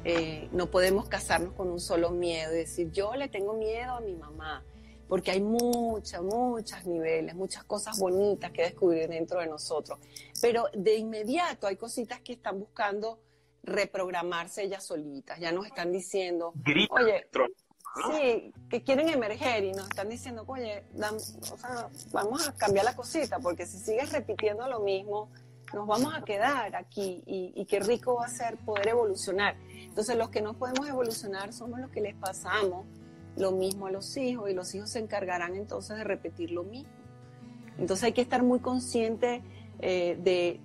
Eh, 0.05 0.49
no 0.53 0.71
podemos 0.71 1.09
casarnos 1.09 1.55
con 1.55 1.69
un 1.69 1.81
solo 1.81 2.11
miedo 2.11 2.53
y 2.55 2.59
decir, 2.59 2.91
yo 2.93 3.15
le 3.15 3.29
tengo 3.29 3.55
miedo 3.55 3.93
a 3.93 4.01
mi 4.01 4.15
mamá, 4.15 4.65
porque 5.09 5.31
hay 5.31 5.41
muchas, 5.41 6.23
muchos 6.23 6.85
niveles, 6.85 7.35
muchas 7.35 7.65
cosas 7.65 7.99
bonitas 7.99 8.51
que 8.53 8.63
descubrir 8.63 9.09
dentro 9.09 9.41
de 9.41 9.47
nosotros. 9.47 9.99
Pero 10.41 10.67
de 10.75 10.97
inmediato 10.97 11.67
hay 11.67 11.77
cositas 11.77 12.21
que 12.21 12.35
están 12.35 12.59
buscando 12.59 13.19
reprogramarse 13.63 14.63
ellas 14.63 14.85
solitas, 14.85 15.39
ya 15.39 15.53
nos 15.53 15.67
están 15.67 15.93
diciendo, 15.93 16.53
oye, 16.91 17.27
Sí, 18.13 18.53
que 18.71 18.83
quieren 18.83 19.09
emerger 19.09 19.65
y 19.65 19.73
nos 19.73 19.89
están 19.89 20.09
diciendo, 20.09 20.45
oye, 20.47 20.85
vamos 22.13 22.47
a 22.47 22.55
cambiar 22.55 22.85
la 22.85 22.95
cosita, 22.95 23.39
porque 23.39 23.67
si 23.67 23.79
sigues 23.79 24.13
repitiendo 24.13 24.69
lo 24.69 24.81
mismo, 24.81 25.31
nos 25.75 25.87
vamos 25.87 26.15
a 26.15 26.23
quedar 26.23 26.75
aquí 26.77 27.23
y, 27.27 27.65
qué 27.67 27.81
rico 27.81 28.17
va 28.17 28.27
a 28.27 28.29
ser 28.29 28.57
poder 28.59 28.89
evolucionar. 28.89 29.57
Entonces, 29.69 30.17
los 30.17 30.31
que 30.31 30.41
no 30.41 30.55
podemos 30.55 30.89
evolucionar 30.89 31.53
somos 31.53 31.81
los 31.81 31.91
que 31.91 32.01
les 32.01 32.15
pasamos 32.15 32.87
lo 33.37 33.53
mismo 33.53 33.87
a 33.87 33.91
los 33.91 34.17
hijos 34.17 34.51
y 34.51 34.55
los 34.55 34.75
hijos 34.75 34.91
se 34.91 34.99
encargarán 34.99 35.55
entonces 35.55 35.97
de 35.97 36.05
repetir 36.05 36.51
lo 36.51 36.65
mismo. 36.65 36.91
Entonces, 37.79 38.05
hay 38.05 38.13
que 38.13 38.23
estar 38.23 38.43
muy 38.43 38.61
consciente 38.61 39.43
eh, 39.81 40.19
de, 40.23 40.61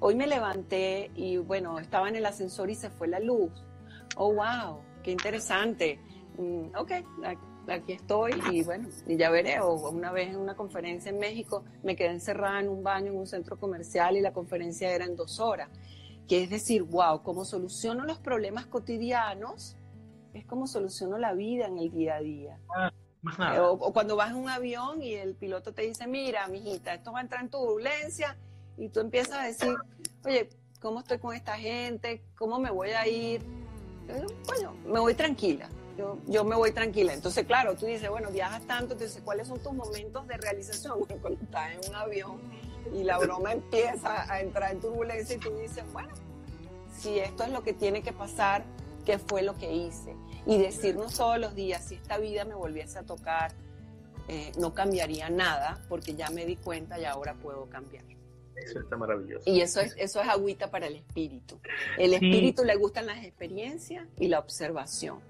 hoy 0.00 0.14
me 0.14 0.26
levanté 0.26 1.10
y 1.14 1.38
bueno, 1.38 1.78
estaba 1.78 2.08
en 2.08 2.16
el 2.16 2.26
ascensor 2.26 2.70
y 2.70 2.74
se 2.74 2.90
fue 2.90 3.08
la 3.08 3.18
luz. 3.18 3.50
Oh, 4.16 4.32
wow, 4.34 4.80
qué 5.02 5.10
interesante 5.10 5.98
Mm, 6.38 6.76
ok, 6.76 6.92
aquí 7.68 7.92
estoy 7.92 8.32
y 8.50 8.62
bueno, 8.62 8.88
y 9.06 9.16
ya 9.16 9.30
veré. 9.30 9.60
O 9.60 9.90
una 9.90 10.12
vez 10.12 10.28
en 10.28 10.36
una 10.36 10.54
conferencia 10.54 11.10
en 11.10 11.18
México 11.18 11.64
me 11.82 11.96
quedé 11.96 12.10
encerrada 12.10 12.60
en 12.60 12.68
un 12.68 12.82
baño 12.82 13.12
en 13.12 13.18
un 13.18 13.26
centro 13.26 13.58
comercial 13.58 14.16
y 14.16 14.20
la 14.20 14.32
conferencia 14.32 14.90
era 14.90 15.04
en 15.04 15.16
dos 15.16 15.40
horas. 15.40 15.68
Que 16.28 16.42
es 16.42 16.50
decir, 16.50 16.82
wow, 16.82 17.22
cómo 17.22 17.44
soluciono 17.44 18.04
los 18.04 18.18
problemas 18.18 18.66
cotidianos, 18.66 19.76
es 20.34 20.44
como 20.44 20.66
soluciono 20.66 21.18
la 21.18 21.34
vida 21.34 21.66
en 21.66 21.78
el 21.78 21.90
día 21.90 22.16
a 22.16 22.20
día. 22.20 22.58
Ah, 22.74 22.92
o, 23.60 23.72
o, 23.72 23.92
cuando 23.92 24.16
vas 24.16 24.30
en 24.30 24.36
un 24.36 24.48
avión 24.48 25.02
y 25.02 25.14
el 25.14 25.34
piloto 25.34 25.72
te 25.72 25.82
dice, 25.82 26.06
mira, 26.06 26.46
mijita, 26.48 26.94
esto 26.94 27.12
va 27.12 27.18
a 27.18 27.22
entrar 27.22 27.42
en 27.42 27.50
turbulencia, 27.50 28.36
y 28.76 28.88
tú 28.88 29.00
empiezas 29.00 29.38
a 29.38 29.42
decir, 29.44 29.74
oye, 30.24 30.48
¿cómo 30.80 31.00
estoy 31.00 31.18
con 31.18 31.34
esta 31.34 31.56
gente? 31.56 32.22
¿Cómo 32.36 32.58
me 32.60 32.70
voy 32.70 32.90
a 32.90 33.06
ir? 33.08 33.42
Bueno, 34.46 34.74
me 34.84 35.00
voy 35.00 35.14
tranquila 35.14 35.68
yo, 35.96 36.18
yo 36.26 36.44
me 36.44 36.56
voy 36.56 36.72
tranquila. 36.72 37.12
Entonces, 37.12 37.46
claro, 37.46 37.74
tú 37.76 37.86
dices, 37.86 38.08
bueno, 38.08 38.30
viajas 38.30 38.66
tanto, 38.66 38.94
entonces, 38.94 39.22
¿cuáles 39.24 39.48
son 39.48 39.58
tus 39.60 39.72
momentos 39.72 40.26
de 40.26 40.36
realización? 40.36 41.04
cuando 41.20 41.42
estás 41.42 41.72
en 41.72 41.90
un 41.90 41.96
avión 41.96 42.40
y 42.94 43.04
la 43.04 43.18
broma 43.18 43.52
empieza 43.52 44.30
a 44.32 44.40
entrar 44.40 44.72
en 44.72 44.80
turbulencia 44.80 45.36
y 45.36 45.38
tú 45.38 45.56
dices, 45.58 45.84
bueno, 45.92 46.14
si 46.98 47.18
esto 47.18 47.44
es 47.44 47.50
lo 47.50 47.62
que 47.62 47.72
tiene 47.72 48.02
que 48.02 48.12
pasar, 48.12 48.64
¿qué 49.04 49.18
fue 49.18 49.42
lo 49.42 49.56
que 49.56 49.72
hice? 49.72 50.14
Y 50.46 50.58
decirnos 50.58 51.14
todos 51.14 51.38
los 51.38 51.54
días, 51.54 51.84
si 51.84 51.96
esta 51.96 52.18
vida 52.18 52.44
me 52.44 52.54
volviese 52.54 52.98
a 52.98 53.02
tocar, 53.02 53.52
eh, 54.28 54.52
no 54.58 54.74
cambiaría 54.74 55.30
nada 55.30 55.82
porque 55.88 56.14
ya 56.14 56.30
me 56.30 56.44
di 56.44 56.56
cuenta 56.56 56.98
y 56.98 57.04
ahora 57.04 57.34
puedo 57.34 57.68
cambiar. 57.68 58.04
Eso 58.56 58.80
está 58.80 58.96
maravilloso. 58.96 59.48
Y 59.48 59.60
eso 59.60 59.80
es, 59.80 59.94
eso 59.98 60.20
es 60.20 60.28
agüita 60.28 60.70
para 60.70 60.86
el 60.86 60.96
espíritu. 60.96 61.60
El 61.98 62.14
espíritu 62.14 62.64
le 62.64 62.74
gustan 62.76 63.06
las 63.06 63.22
experiencias 63.24 64.06
y 64.18 64.28
la 64.28 64.38
observación. 64.38 65.20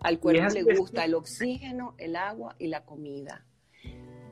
Al 0.00 0.18
cuerpo 0.18 0.52
le 0.52 0.76
gusta 0.76 1.04
el 1.04 1.14
oxígeno, 1.14 1.94
el 1.98 2.16
agua 2.16 2.54
y 2.58 2.68
la 2.68 2.84
comida. 2.84 3.44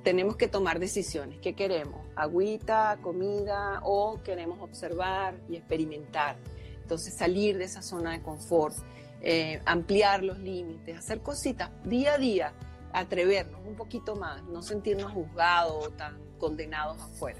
Tenemos 0.02 0.36
que 0.36 0.48
tomar 0.48 0.78
decisiones. 0.78 1.40
¿Qué 1.40 1.54
queremos? 1.54 2.06
¿Agüita, 2.14 2.98
comida 3.02 3.80
o 3.82 4.22
queremos 4.22 4.60
observar 4.60 5.34
y 5.48 5.56
experimentar? 5.56 6.36
Entonces 6.82 7.14
salir 7.14 7.56
de 7.56 7.64
esa 7.64 7.80
zona 7.80 8.12
de 8.12 8.22
confort, 8.22 8.76
eh, 9.22 9.60
ampliar 9.64 10.22
los 10.22 10.38
límites, 10.38 10.98
hacer 10.98 11.20
cositas 11.20 11.70
día 11.84 12.14
a 12.14 12.18
día, 12.18 12.52
atrevernos 12.92 13.60
un 13.66 13.74
poquito 13.74 14.14
más, 14.16 14.42
no 14.44 14.60
sentirnos 14.62 15.12
juzgados 15.12 15.86
o 15.86 15.90
tan 15.90 16.18
condenados 16.38 17.00
afuera. 17.00 17.38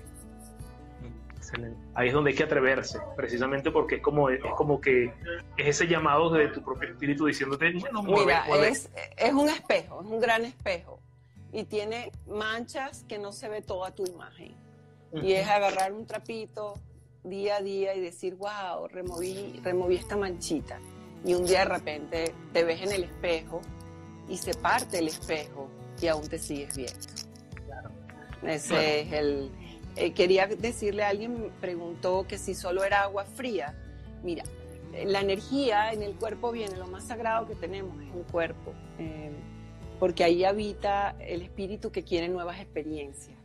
Ahí 1.95 2.09
es 2.09 2.15
donde 2.15 2.31
hay 2.31 2.37
que 2.37 2.45
atreverse, 2.45 2.99
precisamente 3.17 3.71
porque 3.71 3.97
es 3.97 4.03
como, 4.03 4.31
es 4.31 4.41
como 4.57 4.81
que 4.81 5.13
es 5.57 5.67
ese 5.67 5.87
llamado 5.87 6.31
de 6.31 6.49
tu 6.49 6.63
propio 6.63 6.91
espíritu 6.91 7.27
diciéndote, 7.27 7.73
bueno, 7.73 8.03
Mira, 8.03 8.47
Es, 8.67 8.91
es 9.17 9.33
un 9.33 9.49
espejo, 9.49 10.01
es 10.03 10.07
un 10.07 10.21
gran 10.21 10.45
espejo 10.45 11.01
y 11.53 11.65
tiene 11.65 12.11
manchas 12.27 13.05
que 13.09 13.19
no 13.19 13.33
se 13.33 13.49
ve 13.49 13.63
toda 13.63 13.93
tu 13.93 14.05
imagen. 14.05 14.55
Y 15.13 15.35
es 15.35 15.47
agarrar 15.47 15.93
un 15.93 16.07
trapito 16.07 16.75
día 17.23 17.57
a 17.57 17.61
día 17.61 17.95
y 17.95 18.01
decir, 18.01 18.35
wow, 18.35 18.89
removí, 18.89 19.61
removí 19.63 19.95
esta 19.95 20.17
manchita. 20.17 20.81
Y 21.25 21.35
un 21.35 21.47
día 21.47 21.61
de 21.61 21.65
repente 21.67 22.35
te 22.53 22.65
ves 22.65 22.83
en 22.83 22.91
el 22.91 23.05
espejo 23.05 23.61
y 24.29 24.37
se 24.37 24.55
parte 24.55 24.99
el 24.99 25.07
espejo 25.07 25.69
y 26.01 26.09
aún 26.09 26.29
te 26.29 26.39
sigues 26.39 26.77
viendo. 26.77 26.99
Ese 28.43 29.03
es 29.03 29.13
el, 29.13 29.51
eh, 29.97 30.13
quería 30.13 30.47
decirle 30.47 31.05
a 31.05 31.09
alguien, 31.09 31.53
preguntó 31.61 32.27
que 32.27 32.39
si 32.39 32.55
solo 32.55 32.85
era 32.85 33.03
agua 33.03 33.25
fría. 33.25 33.75
Mira, 34.23 34.43
eh, 34.93 35.05
la 35.07 35.21
energía 35.21 35.93
en 35.93 36.03
el 36.03 36.15
cuerpo 36.15 36.51
viene, 36.51 36.77
lo 36.77 36.87
más 36.89 37.07
sagrado 37.07 37.47
que 37.47 37.55
tenemos 37.55 38.03
es 38.03 38.15
el 38.15 38.25
cuerpo, 38.25 38.73
eh, 38.99 39.31
porque 40.01 40.25
ahí 40.25 40.45
habita 40.45 41.15
el 41.21 41.43
espíritu 41.43 41.93
que 41.93 42.03
quiere 42.03 42.29
nuevas 42.29 42.61
experiencias. 42.61 43.39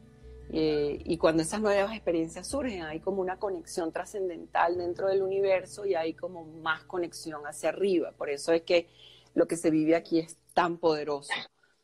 y 0.51 1.17
cuando 1.17 1.43
esas 1.43 1.61
nuevas 1.61 1.93
experiencias 1.93 2.47
surgen, 2.47 2.81
hay 2.81 2.99
como 3.01 3.21
una 3.21 3.37
conexión 3.37 3.91
trascendental 3.91 4.79
dentro 4.79 5.07
del 5.07 5.21
universo 5.21 5.85
y 5.85 5.93
hay 5.93 6.15
como 6.15 6.43
más 6.43 6.83
conexión 6.85 7.45
hacia 7.45 7.69
arriba. 7.69 8.13
Por 8.17 8.31
eso 8.31 8.51
es 8.51 8.63
que 8.63 8.87
lo 9.35 9.47
que 9.47 9.57
se 9.57 9.69
vive 9.69 9.95
aquí 9.95 10.17
es 10.17 10.37
tan 10.55 10.79
poderoso. 10.79 11.31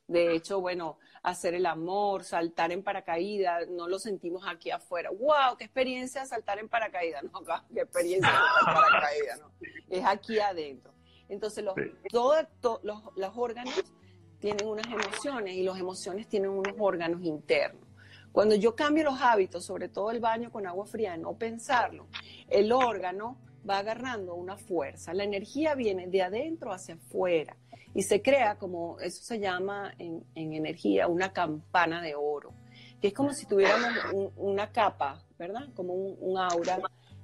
De 0.08 0.36
hecho, 0.36 0.62
bueno, 0.62 0.98
hacer 1.26 1.56
el 1.56 1.66
amor, 1.66 2.24
saltar 2.24 2.72
en 2.72 2.84
paracaídas, 2.84 3.68
no 3.70 3.88
lo 3.88 3.98
sentimos 3.98 4.44
aquí 4.48 4.70
afuera. 4.70 5.10
¡Wow! 5.10 5.58
¡Qué 5.58 5.64
experiencia 5.64 6.24
saltar 6.26 6.60
en 6.60 6.70
paracaídas! 6.70 7.24
No, 7.34 7.44
qué 7.74 7.82
experiencia 7.82 8.30
saltar 8.30 8.60
en 8.68 8.92
paracaídas, 8.92 9.40
no. 9.40 9.52
Es 9.90 10.06
aquí 10.06 10.40
adentro. 10.40 10.94
Entonces, 11.28 11.64
los, 11.64 11.74
todos 12.12 12.46
los, 12.84 13.02
los 13.16 13.32
órganos 13.36 13.74
tienen 14.40 14.68
unas 14.68 14.86
emociones 14.86 15.56
y 15.56 15.64
las 15.64 15.80
emociones 15.80 16.28
tienen 16.28 16.52
unos 16.52 16.76
órganos 16.78 17.24
internos. 17.24 17.82
Cuando 18.32 18.54
yo 18.54 18.76
cambio 18.76 19.06
los 19.06 19.20
hábitos, 19.20 19.66
sobre 19.66 19.90
todo 19.90 20.12
el 20.12 20.20
baño 20.20 20.52
con 20.52 20.68
agua 20.68 20.86
fría, 20.86 21.18
no 21.18 21.34
pensarlo, 21.34 22.08
el 22.50 22.72
órgano 22.72 23.38
va 23.68 23.80
agarrando 23.80 24.36
una 24.36 24.58
fuerza. 24.58 25.14
La 25.14 25.24
energía 25.24 25.74
viene 25.74 26.08
de 26.08 26.22
adentro 26.22 26.72
hacia 26.72 26.96
afuera 26.96 27.58
y 27.96 28.04
se 28.04 28.22
crea 28.22 28.58
como, 28.58 29.00
eso 29.00 29.24
se 29.24 29.40
llama 29.40 29.94
en, 29.98 30.26
energía, 30.36 31.08
una 31.08 31.32
campana 31.32 32.02
de 32.02 32.14
oro, 32.14 32.52
que 33.02 33.08
es 33.08 33.14
como 33.14 33.34
si 33.34 33.46
tuviéramos 33.46 33.90
una 34.36 34.70
capa, 34.72 35.24
¿verdad? 35.40 35.70
Como 35.74 35.94
un, 35.94 36.38
aura 36.38 36.82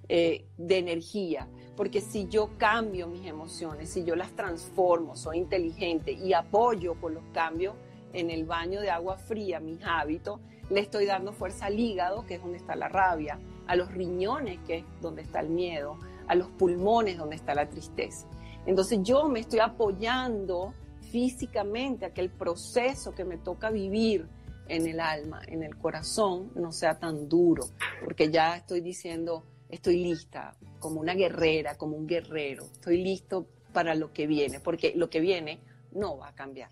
eh, 0.07 0.47
de 0.57 0.78
energía, 0.78 1.45
porque 1.76 1.99
si 1.99 2.30
yo 2.30 2.57
cambio 2.57 3.07
mis 3.07 3.28
emociones, 3.28 3.89
si 3.89 4.05
yo 4.05 4.15
las 4.15 4.34
transformo, 4.34 5.17
soy 5.17 5.39
inteligente 5.39 6.13
y 6.13 6.32
apoyo 6.32 6.95
con 7.01 7.15
los 7.15 7.24
cambios 7.34 7.76
en 8.13 8.30
el 8.30 8.45
baño 8.45 8.80
de 8.80 8.91
agua 8.91 9.17
fría 9.17 9.59
mis 9.59 9.84
hábitos, 9.84 10.39
le 10.69 10.80
estoy 10.80 11.05
dando 11.05 11.34
fuerza 11.34 11.65
al 11.65 11.78
hígado, 11.78 12.26
que 12.26 12.36
es 12.36 12.41
donde 12.41 12.57
está 12.57 12.78
la 12.78 12.88
rabia, 12.88 13.39
a 13.67 13.76
los 13.76 13.91
riñones, 13.91 14.59
que 14.65 14.78
es 14.78 14.86
donde 15.01 15.22
está 15.22 15.41
el 15.41 15.49
miedo, 15.49 15.97
a 16.28 16.36
los 16.36 16.47
pulmones, 16.47 17.17
donde 17.17 17.36
está 17.36 17.53
la 17.53 17.67
tristeza. 17.67 18.26
Entonces 18.66 18.99
yo 19.03 19.28
me 19.28 19.39
estoy 19.39 19.59
apoyando 19.59 20.74
físicamente 21.12 22.05
a 22.05 22.14
que 22.14 22.22
el 22.22 22.30
proceso 22.30 23.14
que 23.14 23.26
me 23.26 23.38
toca 23.38 23.70
vivir 23.70 24.28
en 24.68 24.88
el 24.88 24.99
alma, 24.99 25.41
en 25.47 25.64
el 25.64 25.78
corazón, 25.78 26.51
no 26.55 26.72
sea 26.72 26.97
tan 26.97 27.28
duro, 27.28 27.66
porque 28.03 28.32
ya 28.32 28.55
estoy 28.55 28.82
diciendo, 28.82 29.43
estoy 29.70 29.97
lista, 29.97 30.55
como 30.80 31.01
una 31.01 31.14
guerrera, 31.14 31.78
como 31.78 31.97
un 31.97 32.07
guerrero, 32.07 32.64
estoy 32.72 33.03
listo 33.03 33.47
para 33.74 33.95
lo 33.95 34.14
que 34.14 34.28
viene, 34.28 34.59
porque 34.59 34.93
lo 34.95 35.09
que 35.09 35.20
viene 35.20 35.59
no 35.91 36.18
va 36.18 36.30
a 36.30 36.36
cambiar. 36.36 36.72